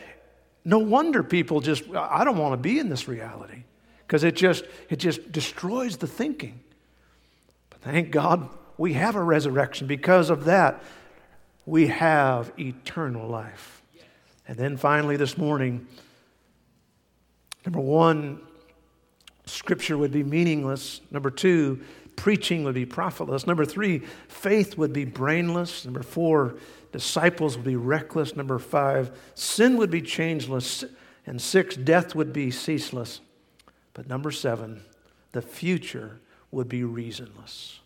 no 0.65 0.79
wonder 0.79 1.23
people 1.23 1.61
just, 1.61 1.85
I 1.95 2.25
don't 2.25 2.39
want 2.39 2.53
to 2.53 2.57
be 2.57 2.79
in 2.79 2.89
this 2.89 3.07
reality 3.07 3.65
because 4.07 4.25
it 4.25 4.35
just, 4.35 4.65
it 4.89 4.97
just 4.97 5.31
destroys 5.31 5.99
the 5.99 6.07
thinking. 6.07 6.61
But 7.71 7.83
thank 7.83 8.11
God 8.11 8.49
we 8.79 8.95
have 8.95 9.15
a 9.15 9.23
resurrection. 9.23 9.87
Because 9.87 10.31
of 10.31 10.45
that, 10.47 10.83
we 11.67 11.87
have 11.89 12.53
eternal 12.59 13.29
life. 13.29 13.83
And 14.47 14.59
then 14.59 14.77
finally, 14.77 15.17
this 15.17 15.39
morning, 15.39 15.87
number 17.65 17.81
one, 17.81 18.41
Scripture 19.47 19.97
would 19.97 20.13
be 20.13 20.23
meaningless. 20.23 21.01
Number 21.11 21.31
two, 21.31 21.81
preaching 22.17 22.65
would 22.65 22.75
be 22.75 22.87
profitless. 22.87 23.47
Number 23.47 23.65
three, 23.65 24.01
faith 24.29 24.77
would 24.77 24.93
be 24.93 25.05
brainless. 25.05 25.85
Number 25.85 26.03
four, 26.03 26.57
disciples 26.93 27.57
would 27.57 27.65
be 27.65 27.77
reckless. 27.77 28.37
Number 28.37 28.59
five, 28.59 29.11
sin 29.35 29.77
would 29.77 29.91
be 29.91 30.03
changeless. 30.03 30.85
And 31.27 31.41
six, 31.41 31.77
death 31.77 32.15
would 32.15 32.33
be 32.33 32.51
ceaseless. 32.51 33.21
But 33.95 34.09
number 34.09 34.31
seven, 34.31 34.83
the 35.33 35.43
future 35.43 36.21
would 36.51 36.69
be 36.69 36.83
reasonless. 36.83 37.79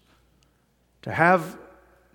To 1.03 1.13
have 1.13 1.57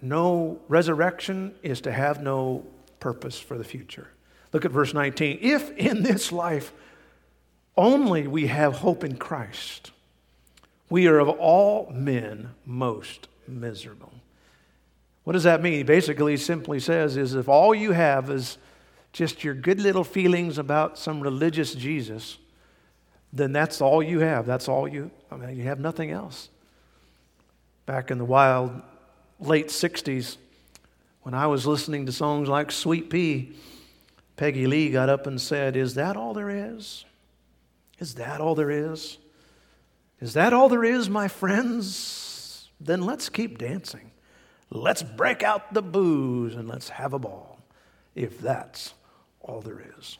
no 0.04 0.60
resurrection 0.68 1.56
is 1.64 1.82
to 1.82 1.92
have 1.92 2.22
no 2.22 2.66
purpose 3.00 3.40
for 3.40 3.58
the 3.58 3.64
future. 3.64 4.08
Look 4.52 4.66
at 4.66 4.72
verse 4.72 4.94
19. 4.94 5.40
If 5.42 5.72
in 5.72 6.04
this 6.04 6.32
life 6.32 6.74
only 7.76 8.28
we 8.28 8.48
have 8.48 8.76
hope 8.76 9.04
in 9.04 9.18
Christ, 9.18 9.92
we 10.90 11.08
are 11.08 11.20
of 11.20 11.30
all 11.30 11.90
men 11.92 12.52
most 12.66 13.28
miserable. 13.48 14.14
What 15.24 15.34
does 15.34 15.44
that 15.44 15.62
mean? 15.62 15.74
He 15.74 15.84
basically 15.84 16.38
simply 16.38 16.80
says 16.80 17.18
is 17.18 17.34
if 17.34 17.48
all 17.48 17.74
you 17.74 17.94
have 17.94 18.30
is 18.30 18.58
just 19.14 19.44
your 19.44 19.54
good 19.54 19.80
little 19.80 20.04
feelings 20.04 20.58
about 20.58 20.98
some 20.98 21.22
religious 21.22 21.74
Jesus, 21.74 22.38
then 23.32 23.54
that's 23.54 23.80
all 23.80 24.04
you 24.04 24.20
have. 24.20 24.46
That's 24.46 24.68
all 24.68 24.88
you, 24.88 25.12
I 25.32 25.38
mean, 25.38 25.56
you 25.56 25.64
have 25.64 25.80
nothing 25.80 26.12
else. 26.12 26.50
Back 27.86 28.12
in 28.12 28.18
the 28.18 28.26
wild 28.26 28.82
late 29.48 29.68
60s, 29.68 30.38
when 31.22 31.34
I 31.34 31.48
was 31.48 31.66
listening 31.66 32.06
to 32.06 32.12
songs 32.12 32.50
like 32.50 32.72
Sweet 32.72 33.10
Pea, 33.10 33.54
Peggy 34.36 34.68
Lee 34.68 34.90
got 34.90 35.10
up 35.10 35.28
and 35.28 35.40
said, 35.40 35.76
Is 35.76 35.96
that 35.96 36.18
all 36.18 36.34
there 36.34 36.50
is? 36.50 37.06
Is 38.00 38.16
that 38.16 38.42
all 38.42 38.56
there 38.56 38.72
is? 38.72 39.18
Is 40.20 40.34
that 40.34 40.54
all 40.54 40.70
there 40.70 40.84
is, 40.84 41.10
my 41.10 41.28
friends? 41.28 42.70
Then 42.80 43.02
let's 43.02 43.30
keep 43.30 43.58
dancing. 43.58 44.12
Let's 44.70 45.04
break 45.04 45.44
out 45.44 45.74
the 45.74 45.82
booze 45.82 46.56
and 46.56 46.68
let's 46.68 46.90
have 46.90 47.14
a 47.14 47.20
ball, 47.20 47.60
if 48.16 48.40
that's 48.40 48.94
all 49.42 49.62
there 49.62 49.84
is. 50.00 50.18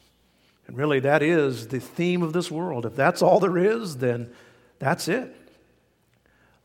And 0.68 0.78
really, 0.78 1.00
that 1.02 1.22
is 1.24 1.68
the 1.68 1.80
theme 1.80 2.22
of 2.22 2.34
this 2.34 2.52
world. 2.52 2.86
If 2.86 2.96
that's 2.96 3.22
all 3.22 3.40
there 3.40 3.58
is, 3.58 3.98
then 3.98 4.32
that's 4.80 5.08
it. 5.08 5.36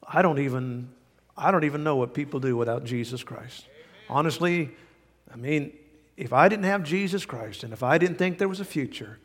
I 0.06 0.22
don't 0.22 0.38
even, 0.38 0.90
I 1.38 1.50
don't 1.50 1.64
even 1.64 1.84
know 1.84 1.96
what 1.96 2.14
people 2.14 2.40
do 2.40 2.56
without 2.56 2.84
Jesus 2.84 3.22
Christ. 3.22 3.66
Honestly, 4.08 4.70
I 5.32 5.36
mean, 5.36 5.72
if 6.16 6.32
I 6.32 6.48
didn't 6.48 6.64
have 6.64 6.82
Jesus 6.82 7.24
Christ 7.24 7.62
and 7.62 7.72
if 7.72 7.82
I 7.82 7.96
didn't 7.96 8.16
think 8.16 8.38
there 8.38 8.48
was 8.48 8.60
a 8.60 8.64
future 8.64 9.18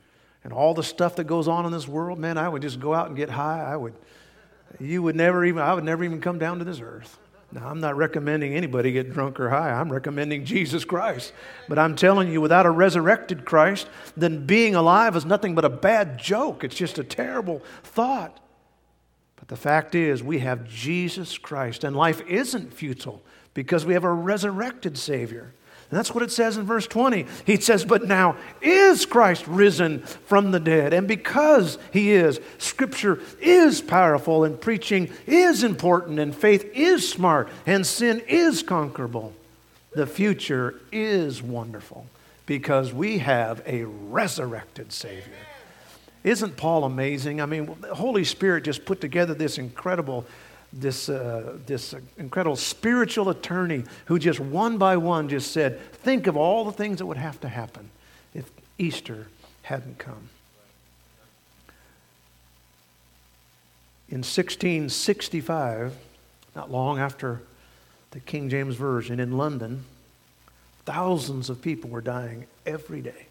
and 0.43 0.53
all 0.53 0.73
the 0.73 0.83
stuff 0.83 1.15
that 1.15 1.23
goes 1.23 1.47
on 1.47 1.65
in 1.65 1.71
this 1.71 1.87
world, 1.87 2.19
man, 2.19 2.37
I 2.37 2.47
would 2.47 2.61
just 2.61 2.79
go 2.79 2.93
out 2.93 3.07
and 3.07 3.17
get 3.17 3.31
high. 3.31 3.61
I 3.61 3.75
would, 3.75 3.95
you 4.79 5.01
would 5.01 5.15
never 5.15 5.43
even, 5.43 5.61
I 5.61 5.73
would 5.73 5.83
never 5.83 6.03
even 6.03 6.21
come 6.21 6.37
down 6.37 6.59
to 6.59 6.65
this 6.65 6.79
earth. 6.79 7.17
Now, 7.51 7.67
I'm 7.67 7.79
not 7.79 7.97
recommending 7.97 8.55
anybody 8.55 8.91
get 8.91 9.13
drunk 9.13 9.39
or 9.39 9.49
high. 9.49 9.71
I'm 9.71 9.91
recommending 9.91 10.43
Jesus 10.43 10.85
Christ. 10.85 11.33
But 11.69 11.77
I'm 11.77 11.95
telling 11.95 12.31
you, 12.31 12.41
without 12.41 12.65
a 12.65 12.71
resurrected 12.71 13.45
Christ, 13.45 13.87
then 14.17 14.45
being 14.45 14.73
alive 14.73 15.15
is 15.15 15.23
nothing 15.23 15.53
but 15.53 15.63
a 15.63 15.69
bad 15.69 16.17
joke. 16.17 16.63
It's 16.63 16.75
just 16.75 16.97
a 16.97 17.03
terrible 17.03 17.61
thought. 17.83 18.39
The 19.53 19.57
fact 19.57 19.93
is, 19.93 20.23
we 20.23 20.39
have 20.39 20.67
Jesus 20.67 21.37
Christ, 21.37 21.83
and 21.83 21.95
life 21.95 22.21
isn't 22.27 22.73
futile 22.73 23.21
because 23.53 23.85
we 23.85 23.93
have 23.93 24.03
a 24.03 24.11
resurrected 24.11 24.97
Savior. 24.97 25.53
And 25.91 25.99
that's 25.99 26.11
what 26.11 26.23
it 26.23 26.31
says 26.31 26.57
in 26.57 26.65
verse 26.65 26.87
20. 26.87 27.27
He 27.45 27.57
says, 27.57 27.85
But 27.85 28.07
now 28.07 28.35
is 28.63 29.05
Christ 29.05 29.45
risen 29.45 29.99
from 30.25 30.49
the 30.49 30.59
dead. 30.59 30.91
And 30.91 31.07
because 31.07 31.77
he 31.91 32.13
is, 32.13 32.39
Scripture 32.57 33.19
is 33.39 33.79
powerful, 33.79 34.43
and 34.43 34.59
preaching 34.59 35.11
is 35.27 35.63
important, 35.63 36.17
and 36.17 36.35
faith 36.35 36.71
is 36.73 37.07
smart, 37.07 37.47
and 37.67 37.85
sin 37.85 38.23
is 38.27 38.63
conquerable. 38.63 39.33
The 39.91 40.07
future 40.07 40.81
is 40.91 41.43
wonderful 41.43 42.07
because 42.47 42.91
we 42.91 43.19
have 43.19 43.61
a 43.67 43.83
resurrected 43.83 44.91
Savior. 44.91 45.35
Isn't 46.23 46.55
Paul 46.55 46.85
amazing? 46.85 47.41
I 47.41 47.45
mean, 47.45 47.75
the 47.81 47.95
Holy 47.95 48.23
Spirit 48.23 48.63
just 48.63 48.85
put 48.85 49.01
together 49.01 49.33
this 49.33 49.57
incredible 49.57 50.25
this, 50.73 51.07
uh, 51.07 51.57
this 51.65 51.93
incredible 52.17 52.55
spiritual 52.55 53.29
attorney 53.29 53.83
who 54.05 54.17
just 54.17 54.39
one 54.39 54.77
by 54.77 54.97
one 54.97 55.29
just 55.29 55.51
said, 55.51 55.79
Think 55.91 56.27
of 56.27 56.35
all 56.35 56.65
the 56.65 56.71
things 56.71 56.97
that 56.97 57.05
would 57.05 57.17
have 57.17 57.39
to 57.41 57.47
happen 57.47 57.89
if 58.33 58.49
Easter 58.77 59.27
hadn't 59.63 59.99
come. 59.99 60.29
In 64.09 64.19
1665, 64.19 65.93
not 66.55 66.71
long 66.71 66.99
after 66.99 67.41
the 68.11 68.19
King 68.19 68.49
James 68.49 68.75
Version 68.75 69.19
in 69.19 69.37
London, 69.37 69.85
thousands 70.85 71.49
of 71.49 71.61
people 71.61 71.89
were 71.89 72.01
dying 72.01 72.45
every 72.65 73.01
day. 73.01 73.27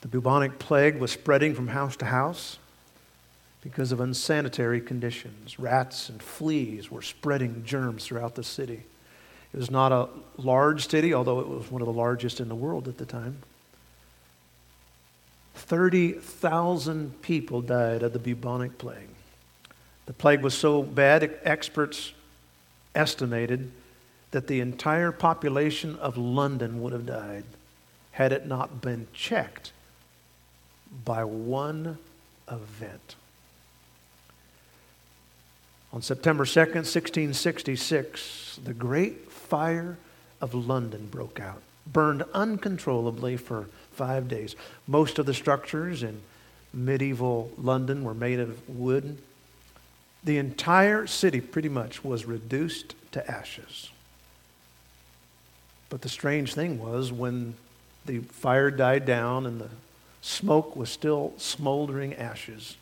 The 0.00 0.08
bubonic 0.08 0.58
plague 0.58 0.96
was 0.96 1.12
spreading 1.12 1.54
from 1.54 1.68
house 1.68 1.96
to 1.96 2.06
house 2.06 2.58
because 3.60 3.92
of 3.92 4.00
unsanitary 4.00 4.80
conditions. 4.80 5.58
Rats 5.58 6.08
and 6.08 6.22
fleas 6.22 6.90
were 6.90 7.02
spreading 7.02 7.62
germs 7.64 8.06
throughout 8.06 8.34
the 8.34 8.42
city. 8.42 8.84
It 9.52 9.56
was 9.56 9.70
not 9.70 9.92
a 9.92 10.08
large 10.38 10.88
city, 10.88 11.12
although 11.12 11.40
it 11.40 11.48
was 11.48 11.70
one 11.70 11.82
of 11.82 11.86
the 11.86 11.92
largest 11.92 12.40
in 12.40 12.48
the 12.48 12.54
world 12.54 12.88
at 12.88 12.96
the 12.96 13.04
time. 13.04 13.38
30,000 15.54 17.20
people 17.20 17.60
died 17.60 18.02
of 18.02 18.14
the 18.14 18.18
bubonic 18.18 18.78
plague. 18.78 19.08
The 20.06 20.12
plague 20.14 20.40
was 20.42 20.54
so 20.54 20.82
bad, 20.82 21.38
experts 21.44 22.12
estimated 22.94 23.70
that 24.30 24.46
the 24.46 24.60
entire 24.60 25.12
population 25.12 25.96
of 25.96 26.16
London 26.16 26.80
would 26.80 26.92
have 26.92 27.04
died 27.04 27.44
had 28.12 28.32
it 28.32 28.46
not 28.46 28.80
been 28.80 29.06
checked 29.12 29.72
by 31.04 31.24
one 31.24 31.98
event. 32.50 33.16
On 35.92 36.02
September 36.02 36.44
2nd, 36.44 36.86
1666, 36.86 38.60
the 38.62 38.74
Great 38.74 39.30
Fire 39.30 39.96
of 40.40 40.54
London 40.54 41.08
broke 41.10 41.40
out, 41.40 41.62
burned 41.86 42.22
uncontrollably 42.32 43.36
for 43.36 43.66
five 43.92 44.28
days. 44.28 44.54
Most 44.86 45.18
of 45.18 45.26
the 45.26 45.34
structures 45.34 46.02
in 46.02 46.20
medieval 46.72 47.50
London 47.58 48.04
were 48.04 48.14
made 48.14 48.38
of 48.38 48.68
wood. 48.68 49.18
The 50.22 50.38
entire 50.38 51.06
city 51.06 51.40
pretty 51.40 51.68
much 51.68 52.04
was 52.04 52.24
reduced 52.24 52.94
to 53.12 53.28
ashes. 53.28 53.90
But 55.88 56.02
the 56.02 56.08
strange 56.08 56.54
thing 56.54 56.78
was 56.78 57.12
when 57.12 57.54
the 58.06 58.20
fire 58.20 58.70
died 58.70 59.06
down 59.06 59.44
and 59.44 59.60
the 59.60 59.70
smoke 60.20 60.76
was 60.76 60.90
still 60.90 61.32
smoldering 61.36 62.14
ashes, 62.14 62.76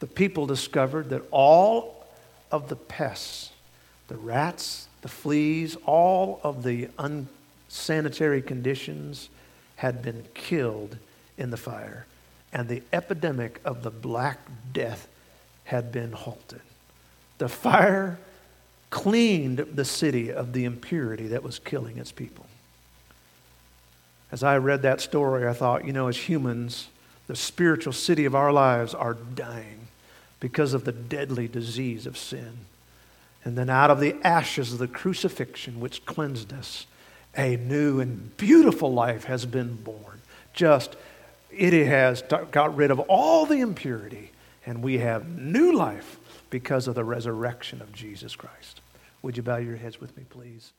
the 0.00 0.06
people 0.06 0.46
discovered 0.46 1.10
that 1.10 1.22
all 1.30 2.06
of 2.50 2.68
the 2.68 2.76
pests, 2.76 3.50
the 4.08 4.16
rats, 4.16 4.88
the 5.02 5.08
fleas, 5.08 5.76
all 5.86 6.40
of 6.42 6.62
the 6.62 6.88
unsanitary 6.98 8.42
conditions 8.42 9.28
had 9.76 10.02
been 10.02 10.24
killed 10.34 10.98
in 11.38 11.50
the 11.50 11.56
fire. 11.56 12.06
And 12.52 12.68
the 12.68 12.82
epidemic 12.92 13.60
of 13.64 13.82
the 13.82 13.90
Black 13.90 14.38
Death 14.72 15.08
had 15.64 15.92
been 15.92 16.12
halted. 16.12 16.60
The 17.38 17.48
fire 17.48 18.18
cleaned 18.90 19.58
the 19.58 19.84
city 19.84 20.32
of 20.32 20.52
the 20.52 20.64
impurity 20.64 21.28
that 21.28 21.42
was 21.42 21.58
killing 21.58 21.98
its 21.98 22.12
people. 22.12 22.46
As 24.32 24.42
I 24.42 24.56
read 24.56 24.82
that 24.82 25.00
story, 25.00 25.46
I 25.46 25.52
thought, 25.52 25.84
you 25.84 25.92
know, 25.92 26.08
as 26.08 26.16
humans, 26.16 26.88
the 27.26 27.36
spiritual 27.36 27.92
city 27.92 28.24
of 28.24 28.34
our 28.34 28.52
lives 28.52 28.94
are 28.94 29.14
dying 29.14 29.88
because 30.40 30.74
of 30.74 30.84
the 30.84 30.92
deadly 30.92 31.48
disease 31.48 32.06
of 32.06 32.18
sin. 32.18 32.58
And 33.44 33.56
then 33.56 33.70
out 33.70 33.90
of 33.90 34.00
the 34.00 34.16
ashes 34.24 34.72
of 34.72 34.78
the 34.78 34.88
crucifixion, 34.88 35.78
which 35.80 36.04
cleansed 36.04 36.52
us, 36.52 36.86
a 37.36 37.56
new 37.56 38.00
and 38.00 38.36
beautiful 38.36 38.92
life 38.92 39.24
has 39.24 39.46
been 39.46 39.76
born. 39.76 40.20
Just, 40.52 40.96
it 41.50 41.72
has 41.86 42.22
got 42.22 42.74
rid 42.76 42.90
of 42.90 42.98
all 43.00 43.46
the 43.46 43.60
impurity, 43.60 44.32
and 44.64 44.82
we 44.82 44.98
have 44.98 45.28
new 45.28 45.72
life 45.72 46.18
because 46.50 46.88
of 46.88 46.94
the 46.94 47.04
resurrection 47.04 47.80
of 47.80 47.92
Jesus 47.92 48.34
Christ. 48.34 48.80
Would 49.22 49.36
you 49.36 49.42
bow 49.42 49.56
your 49.56 49.76
heads 49.76 50.00
with 50.00 50.16
me, 50.16 50.24
please? 50.28 50.72